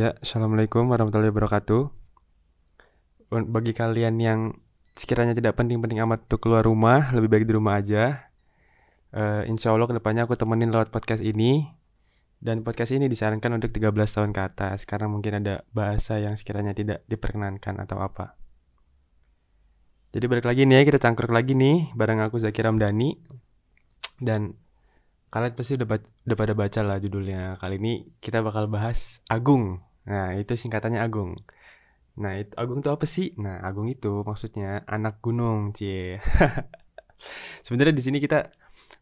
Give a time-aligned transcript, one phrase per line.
[0.00, 1.92] Ya, Assalamualaikum warahmatullahi wabarakatuh.
[3.52, 4.56] Bagi kalian yang
[4.96, 8.32] sekiranya tidak penting-penting amat untuk keluar rumah, lebih baik di rumah aja.
[9.12, 11.68] Eh, insya Allah ke depannya aku temenin lewat podcast ini.
[12.40, 16.72] Dan podcast ini disarankan untuk 13 tahun ke atas, karena mungkin ada bahasa yang sekiranya
[16.72, 18.40] tidak diperkenankan atau apa.
[20.16, 23.20] Jadi balik lagi nih ya, kita cangkruk lagi nih, bareng aku Zaki Ramdhani.
[24.16, 24.56] Dan
[25.28, 27.60] kalian pasti udah, udah pada baca lah judulnya.
[27.60, 29.89] Kali ini kita bakal bahas Agung.
[30.10, 31.38] Nah, itu singkatannya Agung.
[32.22, 33.26] Nah, itu Agung itu apa sih?
[33.44, 36.18] Nah, Agung itu maksudnya anak gunung, cie.
[37.64, 38.38] Sebenarnya di sini kita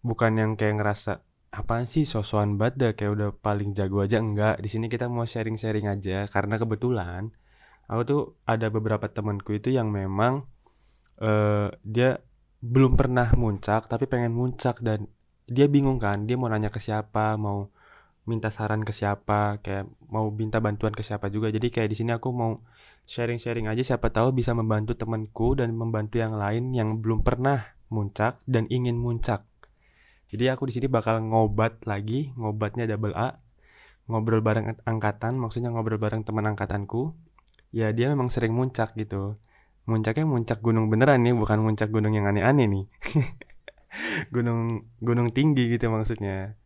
[0.05, 1.13] bukan yang kayak ngerasa
[1.49, 4.61] apaan sih sosokan dah kayak udah paling jago aja enggak.
[4.65, 7.33] Di sini kita mau sharing-sharing aja karena kebetulan
[7.89, 10.45] aku tuh ada beberapa temanku itu yang memang
[11.19, 12.21] eh dia
[12.63, 15.09] belum pernah muncak tapi pengen muncak dan
[15.49, 17.73] dia bingung kan dia mau nanya ke siapa mau
[18.29, 21.49] minta saran ke siapa kayak mau minta bantuan ke siapa juga.
[21.49, 22.61] Jadi kayak di sini aku mau
[23.09, 28.37] sharing-sharing aja siapa tahu bisa membantu temanku dan membantu yang lain yang belum pernah muncak
[28.45, 29.49] dan ingin muncak.
[30.29, 33.41] Jadi aku di sini bakal ngobat lagi ngobatnya double A
[34.09, 37.13] ngobrol bareng angkatan maksudnya ngobrol bareng teman angkatanku.
[37.73, 39.37] Ya dia memang sering muncak gitu.
[39.85, 42.85] Muncaknya muncak gunung beneran nih bukan muncak gunung yang aneh-aneh nih.
[44.35, 46.57] Gunung gunung tinggi gitu maksudnya.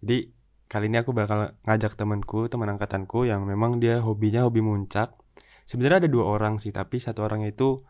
[0.00, 0.32] Jadi
[0.72, 5.12] kali ini aku bakal ngajak temanku teman angkatanku yang memang dia hobinya hobi muncak.
[5.68, 7.84] Sebenarnya ada dua orang sih tapi satu orang itu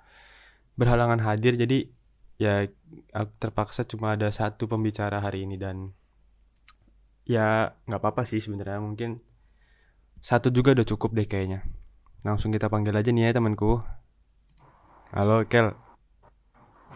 [0.75, 1.87] berhalangan hadir jadi
[2.43, 2.67] ya
[3.15, 5.95] aku terpaksa cuma ada satu pembicara hari ini dan
[7.23, 9.23] ya nggak apa-apa sih sebenarnya mungkin
[10.19, 11.63] satu juga udah cukup deh kayaknya.
[12.27, 13.79] Langsung kita panggil aja nih ya temanku.
[15.15, 15.71] Halo Kel.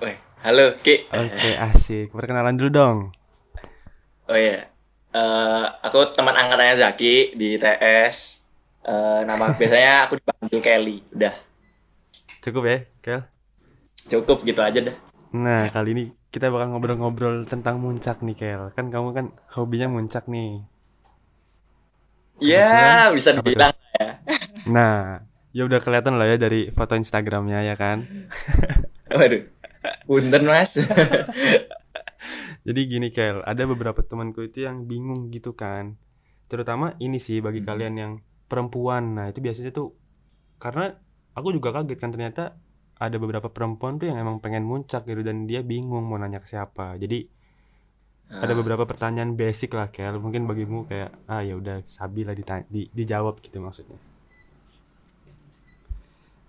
[0.02, 1.06] Weh, halo Ki.
[1.14, 2.10] oke asik.
[2.10, 2.98] Perkenalan dulu dong.
[4.26, 4.74] Oh iya,
[5.16, 8.44] Eh, aku teman angkatannya Zaki di ITS.
[8.84, 10.98] Eh, nama biasanya aku dipanggil Kelly.
[11.16, 11.32] Udah,
[12.44, 13.20] cukup ya Kel
[14.06, 14.96] cukup gitu aja dah.
[15.34, 18.62] Nah, kali ini kita bakal ngobrol-ngobrol tentang muncak nih, Kel.
[18.78, 20.62] Kan kamu kan hobinya muncak nih.
[22.38, 23.50] Ya, bisa apa tuh?
[23.50, 24.08] dibilang ya.
[24.66, 25.22] Nah,
[25.54, 28.02] ya udah kelihatan lah ya dari foto Instagramnya ya kan.
[29.10, 29.46] Waduh,
[30.06, 30.74] punten mas.
[32.66, 35.84] Jadi gini, Kel, ada beberapa temanku itu yang bingung gitu kan.
[36.50, 37.68] Terutama ini sih bagi Hmm.
[37.68, 38.12] kalian yang
[38.50, 39.04] perempuan.
[39.16, 39.88] Nah, itu biasanya tuh
[40.64, 40.84] karena
[41.38, 42.42] aku juga kaget kan ternyata
[43.06, 46.48] ada beberapa perempuan tuh yang emang pengen muncak gitu dan dia bingung mau nanya ke
[46.52, 46.86] siapa.
[47.02, 47.18] Jadi
[48.44, 52.64] ada beberapa pertanyaan basic lah Kel mungkin bagimu kayak ah ya udah sabi lah ditanya,
[52.74, 53.98] di, dijawab gitu maksudnya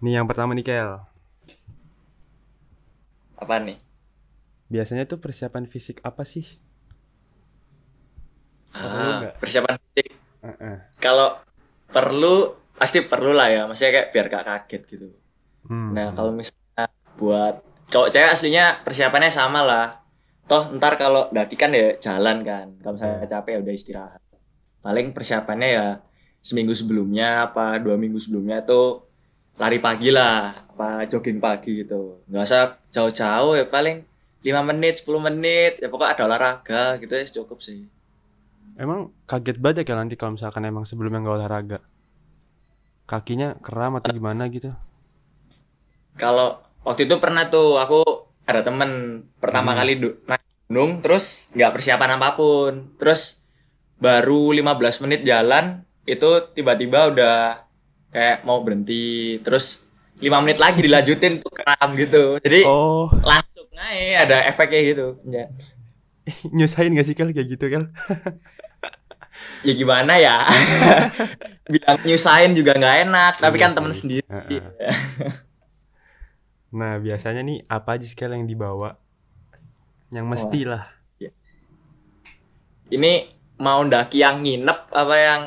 [0.04, 0.90] nih yang pertama nih Kel
[3.38, 3.78] Apa nih?
[4.68, 6.60] Biasanya tuh persiapan fisik apa sih
[8.76, 10.14] Ah, persiapan fisik.
[10.44, 10.76] Heeh.
[11.02, 11.40] Kalau
[11.90, 13.62] perlu, pasti perlu lah ya.
[13.66, 15.08] Maksudnya kayak biar gak kaget gitu.
[15.68, 15.96] Hmm.
[15.96, 19.88] Nah, kalau misalnya buat cowok cewek aslinya persiapannya sama lah.
[20.48, 22.80] Toh ntar kalau daki kan ya jalan kan.
[22.80, 24.22] Kalau misalnya capek ya udah istirahat.
[24.80, 25.88] Paling persiapannya ya
[26.40, 29.04] seminggu sebelumnya apa dua minggu sebelumnya tuh
[29.60, 32.24] lari pagi lah, apa jogging pagi gitu.
[32.32, 32.64] Nggak usah
[32.94, 34.08] jauh-jauh ya paling
[34.48, 35.72] 5 menit, 10 menit.
[35.84, 37.80] Ya pokoknya ada olahraga gitu ya cukup sih.
[38.84, 39.00] emang
[39.30, 41.78] kaget banget ya nanti kalau misalkan emang sebelumnya nggak olahraga
[43.12, 44.70] kakinya kram atau gimana gitu
[46.18, 46.48] Kalau
[46.82, 48.02] waktu itu pernah tuh aku
[48.48, 48.90] ada temen
[49.38, 49.80] pertama Hmm.
[49.84, 49.94] kali
[50.26, 52.74] naik gunung terus nggak persiapan apa pun.
[53.00, 53.44] Terus
[53.98, 57.38] baru 15 menit jalan itu tiba-tiba udah
[58.12, 59.38] kayak mau berhenti.
[59.46, 59.87] Terus
[60.18, 62.42] 5 menit lagi dilanjutin tuh kram gitu.
[62.42, 65.08] Jadi oh langsung naik ada efeknya gitu.
[65.26, 65.46] Ya,
[66.58, 67.86] nyusahin gak sih Kel kayak gitu Kel
[69.68, 70.42] ya gimana ya?
[71.72, 74.26] Bilang nyusahin juga nggak enak, tapi Iya kan temen sendiri.
[74.26, 74.64] Heeh.
[76.68, 78.98] nah biasanya nih apa aja sih Kel yang dibawa
[80.12, 80.88] yang mesti lah
[82.88, 83.28] Ini
[83.60, 85.42] mau ndaki yang nginep apa yang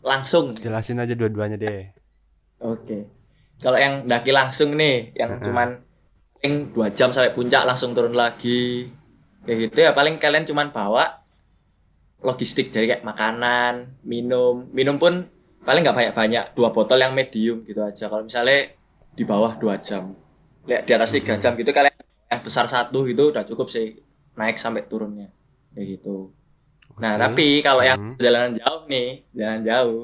[0.00, 0.56] langsung?
[0.56, 1.92] jelasin aja dua-duanya deh
[2.60, 3.19] Oke.
[3.60, 5.44] Kalau yang daki langsung nih, yang Heeh.
[5.44, 5.68] cuman
[6.40, 8.88] paling dua jam sampai puncak langsung turun lagi,
[9.44, 11.20] kayak gitu ya paling kalian cuman bawa
[12.24, 15.28] logistik jadi kayak makanan, minum, minum pun
[15.64, 18.08] paling nggak banyak banyak dua botol yang medium gitu aja.
[18.08, 18.72] Kalau misalnya
[19.12, 20.16] di bawah dua jam,
[20.64, 21.92] lihat di atas tiga jam gitu kalian
[22.32, 24.00] yang besar satu gitu udah cukup sih
[24.36, 25.28] naik sampai turunnya
[25.76, 26.32] kayak gitu.
[27.00, 27.22] Nah, Oke.
[27.24, 30.02] tapi kalau yang perjalanan jauh nih, jalan jauh.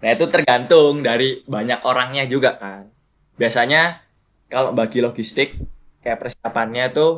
[0.00, 2.88] Nah, itu tergantung dari banyak orangnya juga kan.
[3.36, 4.00] Biasanya
[4.48, 5.56] kalau bagi logistik
[6.00, 7.12] kayak persiapannya tuh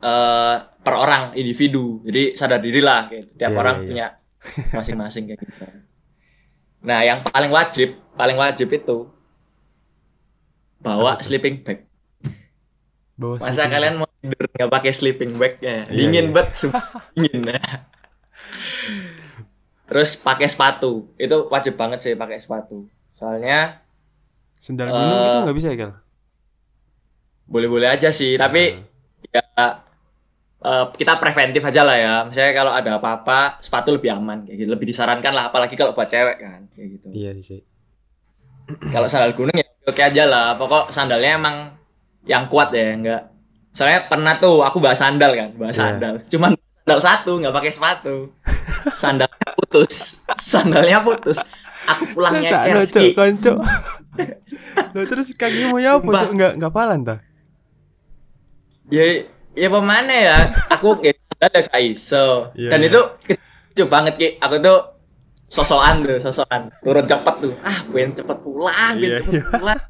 [0.00, 2.00] eh per orang individu.
[2.06, 3.88] Jadi sadar diri lah kayak tiap Iya, orang iya, iya.
[3.88, 4.06] punya
[4.72, 5.64] masing-masing kayak gitu.
[6.86, 8.98] Nah, yang paling wajib, paling wajib itu
[10.80, 11.84] bawa sleeping bag.
[13.16, 15.88] Bawa Masa sleeping kalian mau tidur nggak pakai sleeping bag ya?
[15.88, 16.34] Iya, Dingin iya.
[16.36, 16.52] banget,
[17.16, 17.42] dingin.
[19.86, 21.14] Terus pakai sepatu.
[21.14, 22.86] Itu wajib banget sih pakai sepatu.
[23.12, 23.82] Soalnya
[24.56, 25.92] Sendal gunung itu Eh, nggak bisa ya, Kel?
[27.46, 28.82] boleh-boleh aja sih, tapi Nah,
[29.32, 29.66] ya
[30.58, 32.14] eh, kita preventif aja lah ya.
[32.24, 34.68] Misalnya kalau ada apa-apa, sepatu lebih aman kayak gitu.
[34.68, 37.08] Lebih disarankan lah apalagi kalau buat cewek kan kayak gitu.
[37.12, 37.62] iya sih.
[38.90, 40.58] Kalau sandal gunung ya oke aja lah.
[40.58, 41.56] Pokok sandalnya emang
[42.26, 43.22] yang kuat ya, enggak.
[43.70, 45.78] Soalnya pernah tuh aku bawa sandal kan, bawa Iya.
[45.78, 46.14] sandal.
[46.26, 48.16] Cuman sandal satu, nggak pakai sepatu.
[49.02, 50.24] Sandalnya putus.
[50.48, 51.38] Sandalnya putus.
[51.86, 53.52] Aku pulang Cak, nyeker no, cok, konco.
[54.96, 56.34] Loh, terus kakimu ya apa?
[56.34, 57.16] Nggak nggak palan ta?
[58.90, 59.22] Ya
[59.54, 60.38] ya pemana ya?
[60.72, 62.50] Aku kayak ya gak iso.
[62.58, 62.88] Iya, Dan iya.
[62.90, 64.28] itu kecil banget Ki.
[64.42, 64.78] Aku tuh
[65.46, 66.72] sosokan tuh, sosokan.
[66.82, 67.54] Turun cepet tuh.
[67.62, 69.44] Ah, pengen cepet pulang, Iya, cepet iya.
[69.52, 69.80] pulang.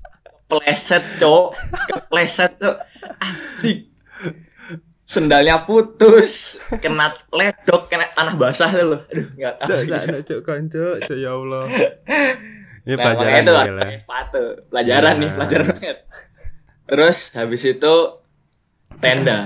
[0.46, 1.46] Kepleset, cok.
[1.88, 2.76] Kepleset tuh.
[3.22, 3.78] Anjing.
[5.06, 9.00] Sendalnya putus, kena ledok, kena tanah basah tuh loh.
[9.06, 9.68] Aduh, enggak tahu.
[9.70, 11.64] Cok, cak, no, cok, konco, cok ya Allah.
[12.82, 13.70] Ini Nah, pelajaran itu ya, ya.
[13.72, 14.42] pakai sepatu.
[14.66, 15.22] Pelajaran Iya.
[15.22, 15.98] nih, pelajaran banget.
[16.86, 17.94] Terus habis itu
[18.96, 19.38] tenda.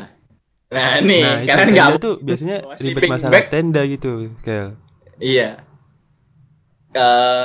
[0.70, 3.44] Nah, nih, Nah, itu kalian nggak tuh biasanya ribet masalah bag.
[3.48, 4.68] tenda gitu, Kel.
[5.18, 5.48] Iya.
[6.90, 7.44] Eh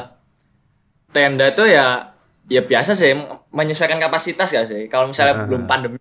[1.12, 2.16] tenda tuh ya
[2.46, 3.12] ya biasa sih
[3.50, 4.86] menyesuaikan kapasitas gak sih?
[4.86, 5.48] Kalau misalnya Heeh.
[5.48, 5.98] belum pandemi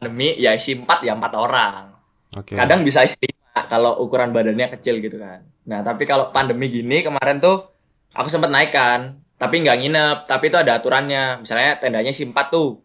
[0.00, 1.92] pandemi ya isi 4 ya 4 orang.
[2.40, 2.56] Oke.
[2.56, 5.44] Kadang bisa isi 5 kalau ukuran badannya kecil gitu kan.
[5.68, 7.68] Nah, tapi kalau pandemi gini kemarin tuh
[8.16, 11.44] aku sempat naikkan, tapi nggak nginep, tapi itu ada aturannya.
[11.44, 12.80] Misalnya tendanya isi 4 tuh,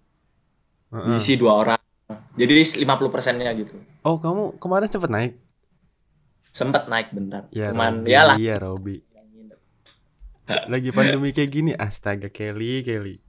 [0.91, 1.15] Heeh.
[1.15, 1.79] diisi dua orang.
[2.35, 3.79] Jadi 50 persennya gitu.
[4.03, 5.33] Oh, kamu kemarin cepet naik?
[6.51, 7.47] Sempet naik bentar.
[7.55, 8.35] Ya, Cuman Robi, ya lah.
[8.35, 8.99] Iya, Robi.
[10.45, 13.23] Lagi pandemi kayak gini, astaga Kelly, Kelly.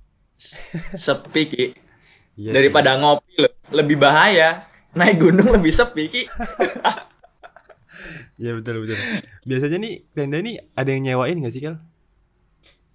[1.07, 1.65] Sepi Ki.
[2.37, 3.26] Iya Daripada ngopi loh.
[3.73, 4.69] Lebih bahaya.
[4.97, 6.23] Naik gunung lebih sepi Ki.
[8.37, 9.01] Iya betul betul.
[9.49, 11.81] Biasanya nih tenda nih ada yang nyewain gak sih, Kel?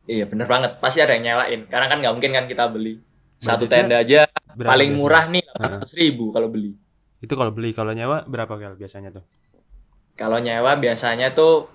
[0.05, 0.77] Iya bener banget.
[0.77, 1.65] Pasti ada yang nyewain.
[1.65, 3.01] Karena kan nggak mungkin kan kita beli.
[3.41, 4.21] Satu Budgetnya tenda aja
[4.53, 5.01] paling biasanya?
[5.01, 6.77] murah nih 800 ribu kalau beli.
[7.21, 9.25] Itu kalau beli, kalau nyewa berapa Kel biasanya tuh?
[10.13, 11.69] Kalau nyewa biasanya tuh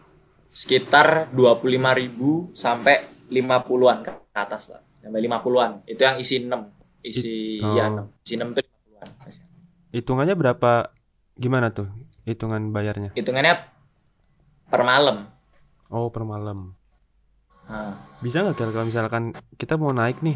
[0.55, 2.97] sekitar 25.000 sampai
[3.31, 4.83] 50-an ke atas lah.
[5.03, 5.87] Sampai 50-an.
[5.91, 6.51] Itu yang isi 6.
[7.07, 8.11] Isi ya oh.
[8.11, 8.27] 6.
[8.27, 9.09] Isi 6 tuh 50-an.
[9.95, 10.91] Hitungannya berapa?
[11.39, 11.87] Gimana tuh?
[12.27, 13.15] Hitungan bayarnya?
[13.15, 13.55] Hitungannya
[14.67, 15.31] per malam.
[15.95, 16.75] Oh, per malam.
[17.71, 20.35] Nah, Bisa nggak kalau misalkan kita mau naik nih,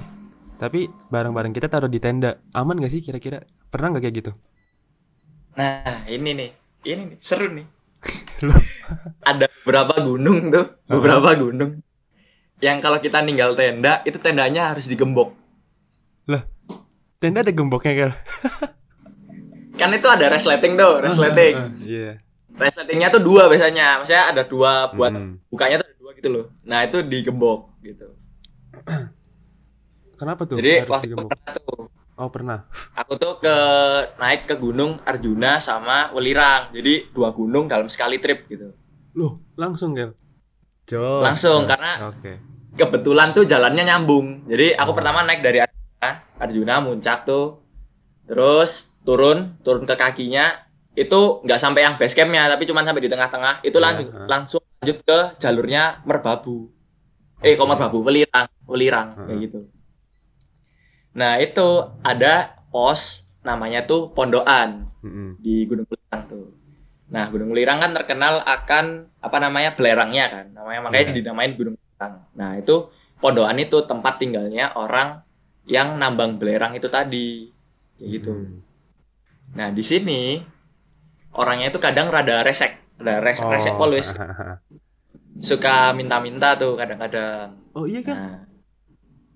[0.63, 3.43] tapi barang-barang kita taruh di tenda, aman gak sih kira-kira?
[3.71, 4.33] Pernah nggak kayak gitu?
[5.59, 6.51] Nah, ini nih.
[6.87, 7.67] Ini nih, seru nih.
[9.31, 11.83] Ada beberapa gunung tuh, beberapa gunung.
[12.61, 15.33] Yang kalau kita ninggal tenda, itu tendanya harus digembok.
[16.29, 16.45] Lah,
[17.21, 18.13] tenda ada gemboknya Kel?
[19.77, 21.55] Kan itu ada resleting tuh, resleting.
[21.55, 22.11] Ah, Iya.
[22.53, 23.97] Resletingnya tuh dua biasanya.
[23.97, 25.33] Maksudnya ada dua buat Mm.
[25.47, 26.47] bukanya tuh ada dua gitu loh.
[26.63, 28.09] Nah, itu digembok gitu.
[30.19, 31.29] Kenapa tuh Jadi harus waktu digembok?
[31.31, 31.81] pernah tuh,
[32.15, 32.59] Oh, pernah.
[32.93, 33.57] aku tuh ke
[34.19, 36.69] naik ke Gunung Arjuna sama Welirang.
[36.71, 38.77] Jadi dua gunung dalam sekali trip gitu.
[39.15, 40.13] Loh, langsung Kel?
[40.85, 42.37] Jos, Langsung, karena- Oke.
[42.71, 44.45] Kebetulan tuh jalannya nyambung.
[44.45, 44.95] Jadi aku Oh.
[44.95, 45.65] pertama naik dari
[46.41, 47.61] Arjuna, muncak tuh.
[48.25, 50.49] Terus turun, turun ke kakinya.
[50.97, 53.61] Itu nggak sampai yang base campnya, tapi cuma sampai di tengah-tengah.
[53.61, 54.25] Itu Iya, lanjut, ha.
[54.27, 56.73] langsung lanjut ke jalurnya Merbabu.
[57.41, 57.69] Eh, kok.
[57.69, 58.05] Merbabu?
[58.05, 59.23] Welirang, Welirang Ha.
[59.29, 59.61] kayak gitu.
[61.17, 61.69] Nah, itu
[62.05, 65.41] ada pos namanya tuh Pondokan Mm-mm.
[65.41, 66.47] di Gunung Welirang tuh.
[67.11, 71.17] Nah, Gunung Welirang kan terkenal akan apa namanya belerangnya kan, namanya makanya Iya.
[71.25, 72.15] dinamain Gunung Welirang.
[72.37, 72.89] Nah, itu
[73.21, 75.21] Pondokan itu tempat tinggalnya orang
[75.65, 77.49] yang nambang belerang itu tadi,
[77.97, 78.33] kayak gitu.
[78.33, 78.61] Hmm.
[79.51, 80.41] Nah, di sini
[81.33, 83.51] orangnya itu kadang rada resek, rada res Oh.
[83.51, 84.15] resek polus,
[85.51, 87.55] suka minta-minta tuh kadang-kadang.
[87.73, 88.15] Oh iya kan?
[88.17, 88.37] Nah,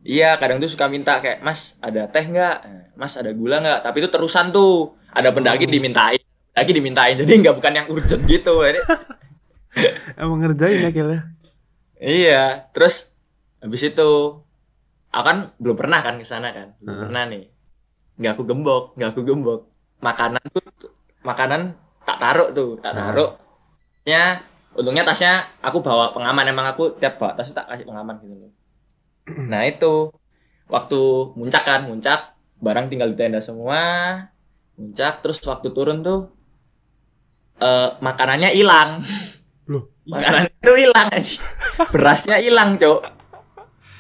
[0.03, 2.57] iya kadang tuh suka minta kayak Mas ada teh nggak,
[2.95, 3.81] Mas ada gula nggak?
[3.83, 5.71] Tapi itu terusan tuh ada pendaki Oh.
[5.71, 7.15] dimintain, lagi dimintain.
[7.15, 8.55] Jadi nggak bukan yang urgent gitu.
[8.61, 8.81] Jadi,
[10.21, 11.21] Emang ngerjain ya Kel ya?
[11.99, 13.17] iya, terus
[13.59, 14.11] habis itu
[15.15, 17.45] aku kan belum pernah kan ke sana kan, belum pernah nih.
[18.19, 19.61] Nggak aku gembok, nggak aku gembok.
[20.03, 20.91] Makanan tuh,
[21.23, 23.31] makanan tak taruh tuh, tak taruh.
[24.03, 24.43] Tasnya,
[24.75, 28.53] untungnya tasnya aku bawa pengaman emang aku tiap bawa tas tak kasih pengaman gitu loh.
[29.51, 30.13] Nah itu
[30.69, 31.01] waktu
[31.39, 33.81] muncak kan, muncak barang tinggal di tenda semua,
[34.75, 36.35] muncak terus waktu turun tuh
[37.63, 38.99] eh makanannya hilang.
[39.71, 41.41] Loh, Makanan itu hilang aja.
[41.89, 43.24] Berasnya hilang, Cok.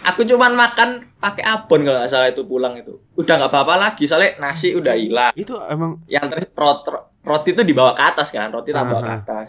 [0.05, 3.01] Aku cuman makan pakai abon kalau nggak salah itu pulang itu.
[3.17, 5.33] Udah nggak apa-apa lagi, soalnya nasi udah hilang.
[5.33, 6.91] Itu emang Yang ter roti,
[7.25, 9.49] roti itu dibawa ke atas kan, roti tak bawa ke atas.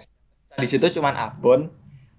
[0.56, 1.68] Di situ cuman abon,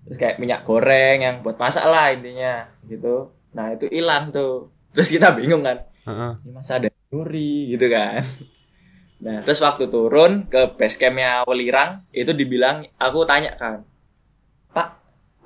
[0.04, 3.32] terus kayak minyak goreng yang buat masak lah intinya, gitu.
[3.56, 4.68] Nah itu hilang tuh.
[4.92, 6.32] Terus kita bingung kan, heeh.
[6.46, 8.22] ini masa ada duri gitu kan
[9.16, 13.82] nah terus waktu turun ke base campnya Welirang itu dibilang aku tanya kan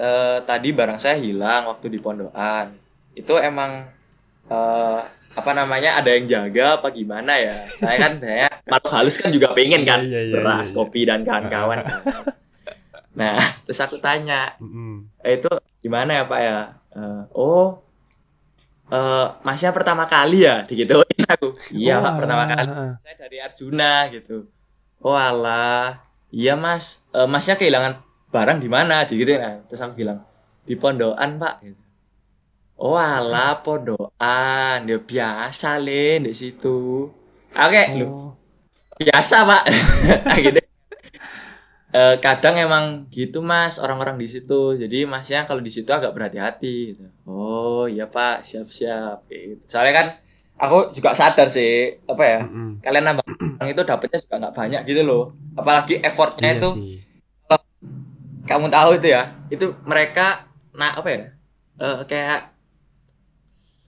[0.00, 2.72] eh, tadi barang saya hilang waktu di pondokan.
[3.12, 3.84] Itu emang
[4.48, 7.68] eh, apa namanya ada yang jaga apa gimana ya?
[7.76, 10.00] Saya kan saya makhluk halus kan juga pengen kan?
[10.02, 10.76] Iya, iya, iya, beras iya.
[10.76, 12.00] kopi dan kawan-kawan kan.
[13.10, 13.34] nah
[13.66, 15.10] terus aku tanya Mm-mm.
[15.26, 15.50] eh, itu
[15.84, 16.58] gimana ya pak ya?
[16.96, 17.84] Eh, oh
[18.90, 20.66] eh masnya pertama kali ya?
[20.66, 21.54] Digituin aku.
[21.70, 22.66] Iya pak Wah, pertama kali.
[22.66, 22.90] Heeh.
[23.06, 24.50] saya dari Arjuna gitu.
[24.98, 26.02] Oh alah.
[26.34, 27.06] Iya mas.
[27.14, 29.04] Eh, masnya kehilangan barang di mana?
[29.04, 29.66] Gitu kan.
[29.66, 30.18] Terus aku bilang
[30.62, 31.54] di pondokan pak.
[31.62, 31.80] Gitu.
[32.76, 34.78] Oh alah pondokan.
[34.86, 37.10] Ya biasa le di situ.
[37.50, 38.30] Oke lu Oh.
[38.96, 39.62] biasa pak.
[40.24, 40.60] Nah, gitu.
[41.90, 44.78] Eh, kadang emang gitu mas orang-orang di situ.
[44.78, 47.04] Jadi masnya kalau di situ agak berhati-hati gitu.
[47.26, 49.26] oh iya pak siap-siap.
[49.26, 49.58] Gitu.
[49.66, 50.06] soalnya kan
[50.54, 52.84] aku juga sadar sih apa ya Mm-mm.
[52.84, 53.24] kalian nambah
[53.58, 55.22] orang itu dapetnya juga nggak banyak gitu loh.
[55.58, 56.94] Apalagi effortnya Iya itu sih.
[58.50, 61.20] Kamu tahu itu ya itu mereka nah apa ya
[61.78, 62.50] eh, kayak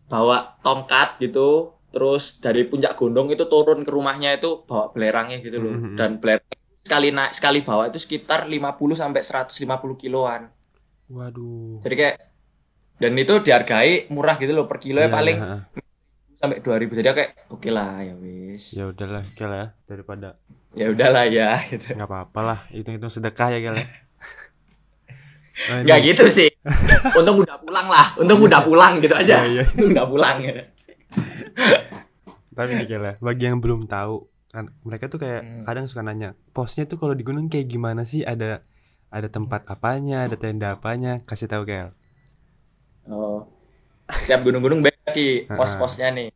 [0.07, 5.61] bawa tongkat gitu terus dari puncak gunung itu turun ke rumahnya itu bawa belerangnya gitu
[5.61, 5.73] loh.
[5.77, 5.97] Mhm.
[5.99, 6.47] dan belerang
[6.83, 10.49] sekali naik sekali bawa itu sekitar 50 sampai 150 kiloan.
[11.07, 11.85] Waduh.
[11.85, 12.17] jadi kayak
[12.97, 15.57] dan itu dihargai murah gitu loh per kilo ya Iya, paling iya,
[16.33, 18.73] sampai 2000 jadi kayak oke lah ya wis.
[18.73, 20.29] Ya udahlah, Kel ya, daripada
[20.73, 21.93] ya udahlah ya gitu.
[21.93, 23.91] Nggak apa-apa lah, hitung-hitung sedekah ya ini-
[25.53, 26.49] nggak gitu sih
[27.19, 29.63] untung udah pulang lah untung udah pulang gitu aja Iya, iya.
[29.77, 30.55] untung udah pulang ya
[32.53, 35.65] Tapi nih ya, bagi yang belum tahu, kan mereka tuh kayak Hmm.
[35.65, 38.21] kadang suka nanya, posnya tuh kalau di gunung kayak gimana sih?
[38.21, 38.61] Ada
[39.09, 41.25] ada tempat apanya, ada tenda apanya?
[41.25, 41.97] Kasih tahu Kel.
[43.09, 43.49] Oh.
[44.29, 46.29] Tiap gunung-gunung beda ki pos-posnya nih.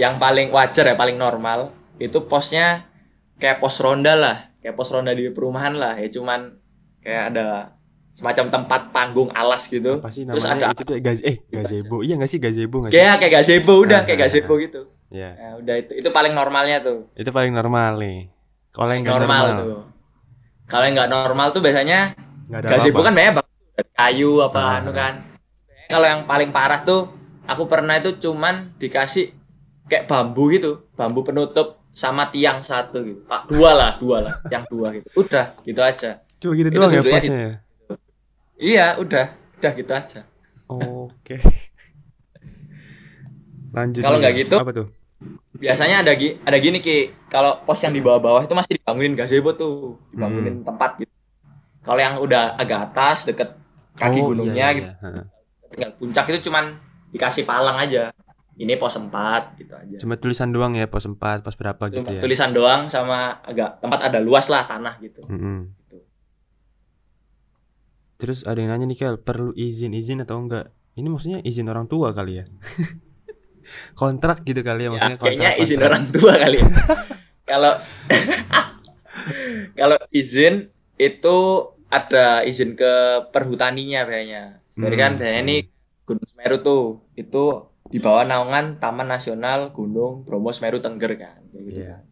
[0.00, 1.68] Yang paling wajar ya, paling normal
[2.00, 2.88] itu posnya
[3.36, 6.00] kayak pos ronda lah, kayak pos ronda di perumahan lah.
[6.00, 6.56] Ya cuman
[7.04, 7.76] kayak ada
[8.18, 10.02] semacam tempat panggung alas gitu.
[10.02, 12.02] Apa sih Terus ada Itu tuh gaz eh gazebo.
[12.02, 12.98] Iya nggak sih gazebo nggak sih?
[12.98, 14.80] kayak kayak gazebo udah Ah, kayak ah, gazebo gitu.
[15.08, 15.30] Iya.
[15.32, 17.06] Nah, udah itu itu paling normalnya tuh.
[17.14, 18.26] Itu paling normal nih.
[18.68, 19.80] Kalau yang Normal, normal, tuh.
[20.66, 21.98] Kalau yang nggak normal tuh biasanya
[22.60, 23.06] gazebo apa-apa.
[23.06, 23.34] kan banyak
[23.94, 24.76] kayu apa Ah.
[24.76, 25.14] anu kan.
[25.86, 27.08] Kalau yang paling parah tuh
[27.44, 29.30] aku pernah itu cuman dikasih
[29.86, 33.20] kayak bambu gitu, bambu penutup sama tiang satu gitu.
[33.24, 35.08] Pak, dua lah, dua lah, yang dua gitu.
[35.16, 36.20] Udah, gitu aja.
[36.36, 37.38] Cuma gitu Itu doang ya di- posnya.
[37.40, 37.52] ya?
[38.58, 40.20] Iya, udah, udah gitu aja.
[40.68, 41.38] Oke.
[43.70, 44.02] Lanjut.
[44.02, 44.86] Kalau nggak gitu- apa tuh?
[45.52, 49.50] Biasanya ada gi- ada gini Ki, kalau pos yang di bawah-bawah itu masih dibangunin gazebo
[49.52, 51.10] tuh, dibangunin tempat gitu.
[51.80, 53.58] Kalau yang udah agak atas deket
[53.94, 55.02] kaki Oh, gunungnya iya, iya, gitu, iya.
[55.04, 55.24] Heeh.
[55.68, 56.64] tinggal puncak itu cuman
[57.10, 58.14] dikasih palang aja.
[58.54, 59.96] Ini pos 4 gitu aja.
[59.98, 62.20] Cuma tulisan doang ya pos 4, pos berapa gitu Cuma ya.
[62.20, 65.22] tulisan doang sama agak tempat ada luas lah tanah gitu.
[65.24, 65.70] Mm-mm.
[65.80, 65.98] Gitu.
[68.18, 70.74] Terus ada yang nanya nih Kel, perlu izin-izin atau enggak?
[70.92, 72.44] Ini maksudnya izin orang tua kali ya?
[73.94, 75.88] kontrak gitu kali ya Ya, maksudnya kayaknya kontrak- izin kontrak.
[75.88, 76.68] orang tua kali ya.
[77.48, 77.72] Kalau
[79.74, 80.54] kalau izin
[80.96, 81.36] itu
[81.88, 82.92] ada izin ke
[83.30, 84.60] perhutaninya kayaknya.
[84.74, 85.18] Jadi kan Hmm.
[85.18, 85.56] biasanya ini
[86.04, 86.82] Gunung Semeru tuh
[87.14, 87.44] itu
[87.86, 91.88] di bawah naungan Taman Nasional Gunung Bromo Semeru Tengger kan, kayak gitu Iya.
[91.90, 92.02] kan.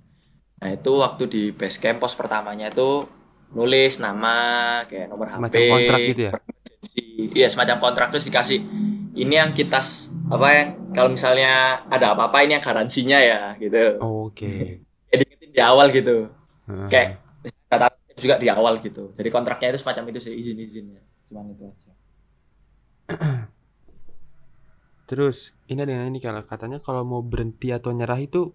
[0.56, 3.04] Nah, itu waktu di base camp pos pertamanya itu
[3.54, 4.34] nulis nama
[4.88, 6.32] kayak nomor Semacam HP, kontrak gitu ya?
[7.16, 8.60] Iya, semacam kontrak terus dikasih
[9.16, 9.80] ini yang kita
[10.28, 14.00] apa yang kalau misalnya ada apa-apa ini yang garansinya ya gitu.
[14.02, 14.48] Oke.
[15.06, 16.34] Ya, diingetin di awal gitu.
[16.66, 16.90] Heeh.
[16.90, 17.22] Kayak
[17.70, 19.14] data juga di awal gitu.
[19.14, 20.98] Jadi kontraknya itu semacam itu sih izin-izinnya.
[21.30, 21.92] Cuman itu aja.
[25.06, 28.50] Terus ini ada yang nih kalau katanya kalau mau berhenti atau nyerah itu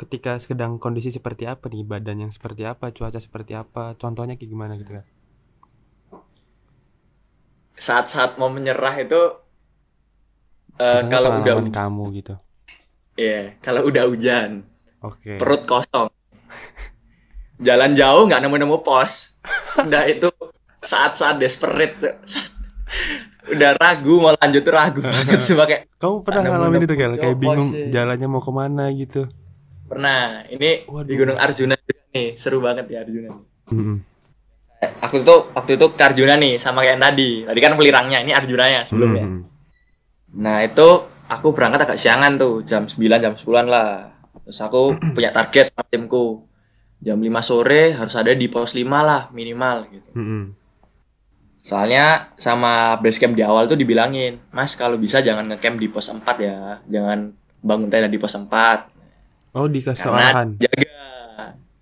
[0.00, 4.48] ketika sedang kondisi seperti apa nih badan yang seperti apa cuaca seperti apa contohnya kayak
[4.48, 5.04] gimana gitu kan
[7.80, 9.20] Saat-saat mau menyerah itu
[10.80, 12.34] eh, Katanya kalau udah hujan, kamu gitu
[13.20, 14.64] iya, kalau udah hujan,
[15.04, 16.08] oke perut kosong.
[17.60, 19.36] Jalan jauh nggak nemu-nemu pos.
[19.76, 20.32] Udah itu
[20.80, 22.16] saat-saat desperate.
[23.50, 27.36] udah ragu mau lanjut tuh ragu banget sih pakai kamu pernah ngalamin itu kan kayak
[27.36, 29.26] pos bingung jalannya mau ke mana gitu
[29.90, 31.02] pernah ini Waduh.
[31.10, 33.30] di Gunung Arjuna juga nih seru banget ya Arjuna.
[33.74, 33.96] Mm-mm.
[35.04, 37.42] aku tuh waktu itu ke Arjuna nih sama kayak tadi.
[37.42, 39.26] Tadi kan pelirangnya, ini Arjunanya sebelumnya.
[39.26, 39.42] Hmm.
[40.38, 40.88] Nah itu
[41.26, 44.14] aku berangkat agak siangan tuh jam 9 jam 10-an lah.
[44.46, 46.46] Terus aku punya target sama timku.
[47.00, 50.10] Jam 5 sore harus ada di pos 5 lah minimal gitu.
[50.14, 50.54] Hmm.
[51.60, 56.08] Soalnya sama base camp di awal tuh dibilangin, Mas kalau bisa jangan ngecamp di pos
[56.08, 56.80] 4 ya.
[56.88, 58.99] Jangan bangun tenda di pos 4.
[59.50, 60.48] Oh, dikasih Karena arahan.
[60.56, 60.90] jaga.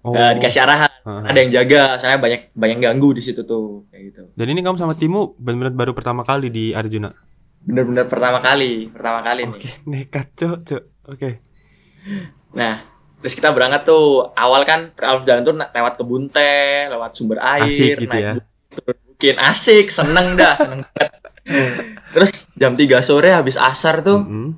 [0.00, 0.14] Oh.
[0.14, 0.92] Nah, dikasih arahan.
[0.98, 1.22] Heeh.
[1.26, 4.22] Ada yang jaga, soalnya banyak banyak ganggu di situ tuh kayak gitu.
[4.32, 7.12] Dan ini kamu sama Timu benar-benar baru pertama kali di Arjuna.
[7.60, 9.52] Bener-bener pertama kali, pertama kali nih.
[9.54, 10.82] Oke, nekat, Cok, Cok.
[11.08, 11.30] Oke.
[12.50, 12.80] Nah,
[13.18, 14.32] terus kita berangkat tuh.
[14.32, 18.32] Awal kan awal jalan tuh lewat kebun teh, lewat sumber air, Asik gitu ya.
[18.32, 19.34] bukit, turun bukit.
[19.36, 21.12] asik, seneng dah, seneng banget.
[22.14, 24.48] Terus jam 3 sore habis asar tuh, Mm-mm.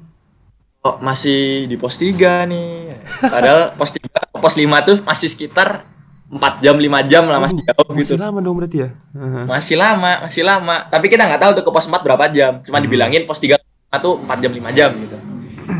[0.80, 2.96] Kok masih di pos 3 nih.
[3.20, 5.84] Padahal pos 3, pos 5 tuh masih sekitar
[6.32, 8.16] 4 jam, 5 jam lah masih jauh gitu.
[8.16, 8.88] Masih lama dong berarti ya.
[9.12, 9.44] Heeh.
[9.44, 10.76] Masih lama, masih lama.
[10.88, 12.52] Tapi kita nggak tahu tuh ke pos 4 berapa jam.
[12.64, 13.60] Cuma dibilangin pos 3
[14.00, 15.16] tuh 4 jam, 5 jam gitu.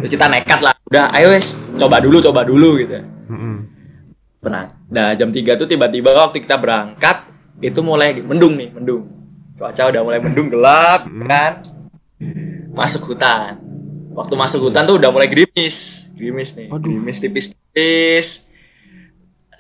[0.05, 0.77] Terus kita nekat lah.
[0.91, 3.01] Udah, ayo wes, coba dulu, coba dulu gitu.
[3.31, 3.57] Mm-mm.
[4.43, 4.75] Pernah.
[4.91, 7.25] Nah, jam 3 tuh tiba-tiba waktu kita berangkat
[7.63, 9.07] itu mulai mendung nih, mendung.
[9.55, 11.63] Cuaca udah mulai mendung gelap kan.
[12.75, 13.70] Masuk hutan.
[14.11, 16.11] Waktu masuk hutan tuh udah mulai gerimis.
[16.19, 16.69] Gerimis nih.
[16.75, 16.91] Aduh.
[16.91, 18.51] Gerimis tipis-tipis.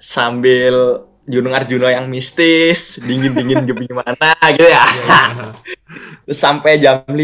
[0.01, 4.83] Sambil Gunung Arjuna yang mistis, dingin-dingin gimana gitu ya.
[6.27, 7.15] Terus sampai jam 5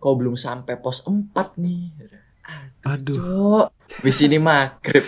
[0.00, 1.94] kok belum sampai pos 4 nih.
[2.82, 3.14] Aduh.
[3.14, 3.66] Cok,
[4.02, 5.06] di sini maghrib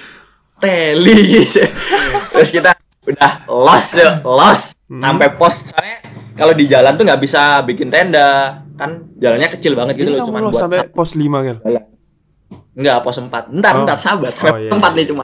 [0.63, 1.43] teli.
[2.37, 5.73] Terus kita udah lost ya, lost sampai pos.
[5.73, 10.21] Soalnya kalau di jalan tuh nggak bisa bikin tenda, kan jalannya kecil banget gitu Ini
[10.21, 11.57] loh, lo buat sampai satu pos 5 kan?
[12.73, 13.53] Enggak, pos 4.
[13.53, 13.85] Ntar, Oh.
[13.85, 14.33] ntar sabar.
[14.33, 14.97] Oh, iya, pos 4 iya.
[14.97, 15.23] nih cuma.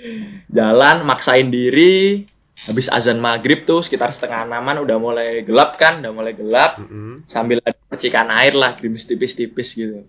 [0.58, 2.24] Jalan maksain diri.
[2.60, 7.24] Habis azan maghrib tuh sekitar setengah enaman udah mulai gelap kan, udah mulai gelap Mm-mm.
[7.24, 10.04] sambil ada percikan air lah gerimis tipis-tipis gitu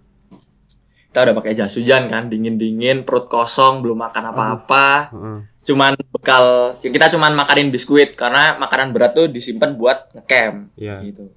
[1.12, 5.39] kita udah pakai jas hujan kan dingin-dingin perut kosong belum makan apa-apa Heeh.
[5.62, 11.02] Cuman bekal kita cuman makanin biskuit karena makanan berat tuh disimpan buat ngecamp Iya.
[11.04, 11.30] gitu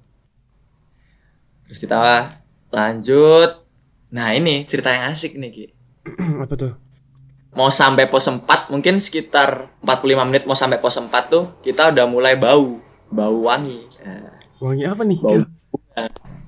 [1.63, 2.33] terus kita
[2.69, 3.61] lanjut
[4.07, 5.65] nah ini cerita yang asik nih Ki
[6.43, 6.73] Apa tuh?
[7.51, 12.05] mau sampai pos 4 mungkin sekitar 45 menit mau sampai pos 4 tuh kita udah
[12.05, 15.17] mulai bau bau wangi Nah, Wangi apa nih?
[15.17, 15.37] bau
[15.71, 16.03] bunga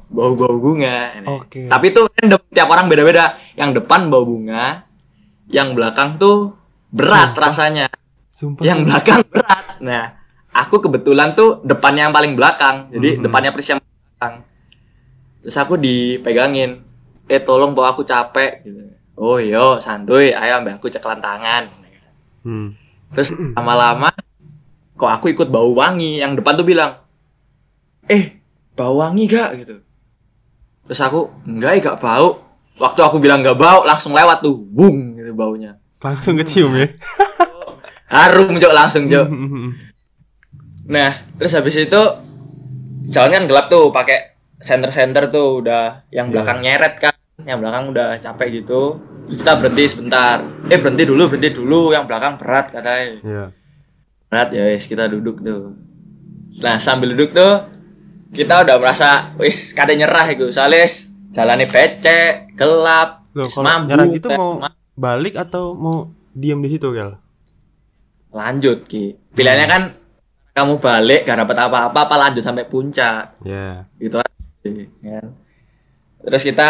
[0.07, 0.97] bau bau bunga
[1.31, 1.67] Oke.
[1.67, 4.83] tapi itu random tiap orang beda-beda yang depan bau bunga
[5.47, 6.56] yang belakang tuh
[6.89, 7.43] berat Sumpah.
[7.43, 7.85] rasanya
[8.29, 8.63] Sumpah.
[8.63, 10.15] yang belakang berat nah
[10.51, 13.23] aku kebetulan tuh depannya yang paling belakang jadi Mhm.
[13.23, 14.35] depannya persis yang belakang
[15.39, 16.81] terus aku dipegangin
[17.25, 18.83] eh tolong bawa aku capek gitu
[19.15, 21.67] oh yo santuy ayo ambil aku ceklan tangan
[22.47, 22.71] Hmm.
[23.11, 24.07] Terus lama-lama
[24.95, 26.95] kok aku ikut bau wangi yang depan tuh bilang,
[28.03, 28.39] "Eh,
[28.71, 29.83] bau wangi gak?" gitu.
[30.87, 32.39] Terus aku, "Enggak, eh, gak bau."
[32.75, 35.75] Waktu aku bilang gak bau, langsung lewat tuh, bung gitu baunya.
[35.97, 36.87] Langsung kecium ya.
[38.07, 39.03] Harum, Cok, langsung.
[39.07, 39.69] Mm-mm.
[40.87, 42.01] Nah, terus habis itu
[43.05, 46.39] jalan kan gelap tuh, pakai center-center tuh udah yang Iya.
[46.39, 47.11] belakang nyeret kan,
[47.43, 48.95] yang belakang udah capek gitu.
[49.27, 50.39] Terus kita berhenti sebentar.
[50.65, 53.19] Eh, berhenti dulu, berhenti dulu, yang belakang berat katanya.
[53.19, 53.45] Iya.
[54.27, 55.71] berat ya wis kita duduk tuh
[56.59, 57.63] nah sambil duduk tuh
[58.31, 63.63] kita udah merasa wis kata nyerah itu soalnya wis jalannya becek gelap Loh, wis kalau
[63.65, 67.21] mambu nyerah gitu eh, mau ma- balik atau mau diam di situ, Gal?
[68.37, 69.17] lanjut ki.
[69.33, 69.81] Pilihannya kan
[70.53, 73.37] kamu balik gak dapat apa-apa apa lanjut sampai puncak.
[73.45, 73.85] Ya.
[74.01, 75.25] gitu aja kan.
[76.27, 76.69] Terus kita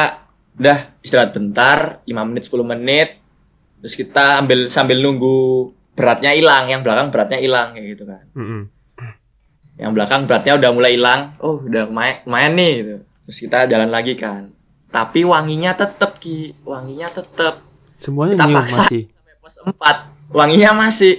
[0.58, 3.10] udah istirahat bentar 5 menit 10 menit.
[3.84, 8.26] Terus kita ambil sambil nunggu beratnya hilang yang belakang beratnya hilang kayak gitu kan.
[8.38, 8.64] Mm-mm.
[9.78, 11.38] yang belakang beratnya udah mulai hilang.
[11.38, 12.96] Oh udah lumayan, lumayan nih gitu.
[13.30, 14.50] terus kita jalan lagi kan.
[14.90, 16.58] Tapi wanginya tetep ki.
[16.66, 17.67] Wanginya tetep
[17.98, 18.78] Semuanya Kita nyium paksa.
[18.80, 19.02] masih.
[19.10, 21.14] sampai pos 4 wanginya masih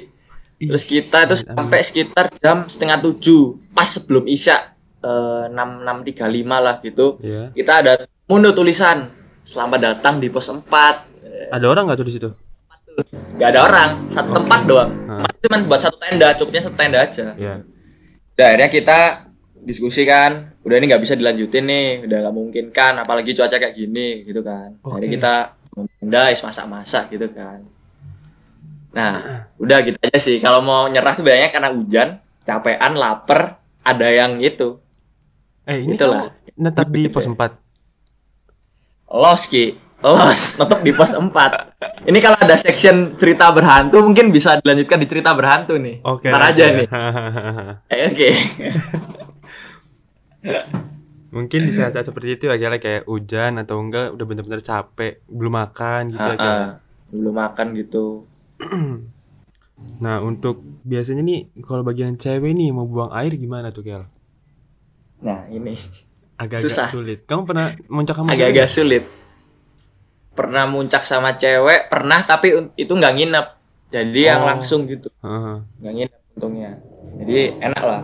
[0.57, 1.47] Ih, terus kita amit-amit.
[1.49, 7.19] sampai sekitar jam setengah tujuh pas sebelum isya eh, enam enam tiga lima lah gitu
[7.21, 7.51] Ya.
[7.53, 7.93] kita ada
[8.25, 9.11] mundur tulisan
[9.43, 10.67] selamat datang di pos 4
[11.49, 12.31] Ada orang nggak tuh di situ?
[13.33, 15.23] nggak ada orang satu tempat doang Nah.
[15.39, 17.63] cuma buat satu tenda cukupnya satu tenda aja Ya.
[18.33, 18.99] Udah akhirnya kita
[19.61, 23.75] diskusi kan, udah ini nggak bisa dilanjutin nih, udah nggak mungkin kan, apalagi cuaca kayak
[23.75, 24.79] gini gitu kan.
[24.81, 25.17] Akhirnya Oke.
[25.17, 25.35] kita
[26.31, 27.63] is masak-masak gitu kan.
[28.89, 30.41] Nah, udah gitu aja sih.
[30.41, 32.09] Kalau mau nyerah tuh banyak karena hujan,
[32.43, 34.81] capean, lapar, ada yang itu
[35.69, 36.33] Eh, ini Itulah.
[36.57, 37.53] netap di pos 4.
[39.13, 39.77] los ki.
[40.01, 41.29] Los, tetap di pos 4.
[42.09, 46.01] Ini kalau ada section cerita berhantu mungkin bisa dilanjutkan di cerita berhantu nih.
[46.09, 46.33] Oke.
[46.33, 46.77] Ntar aja oke.
[46.81, 46.89] nih.
[47.93, 48.29] Eh, Oke.
[51.29, 56.03] Mungkin di saat-saat seperti itu akhirnya kayak hujan atau enggak udah bener-bener capek, belum makan
[56.13, 56.81] gitu ah.
[57.09, 58.25] Belum makan gitu.
[60.03, 64.11] Nah, untuk biasanya nih kalau bagian cewek nih mau buang air gimana tuh, Kel?
[65.23, 65.79] Nah, ini
[66.35, 67.19] Agak-agak sulit.
[67.23, 68.39] Kamu pernah muncak sama cewek?
[68.39, 69.05] agak-agak sulit.
[70.35, 73.47] Pernah muncak sama cewek, pernah tapi itu nggak nginep.
[73.95, 74.51] Jadi yang Oh.
[74.51, 75.15] langsung gitu,
[75.79, 76.71] nggak nginep untungnya.
[77.23, 78.03] Jadi enak lah.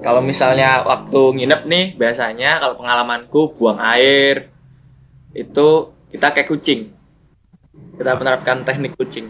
[0.00, 4.48] Kalau misalnya waktu nginep nih, biasanya kalau pengalamanku buang air
[5.36, 5.68] itu
[6.08, 6.96] kita kayak kucing.
[8.00, 9.28] Kita menerapkan teknik kucing.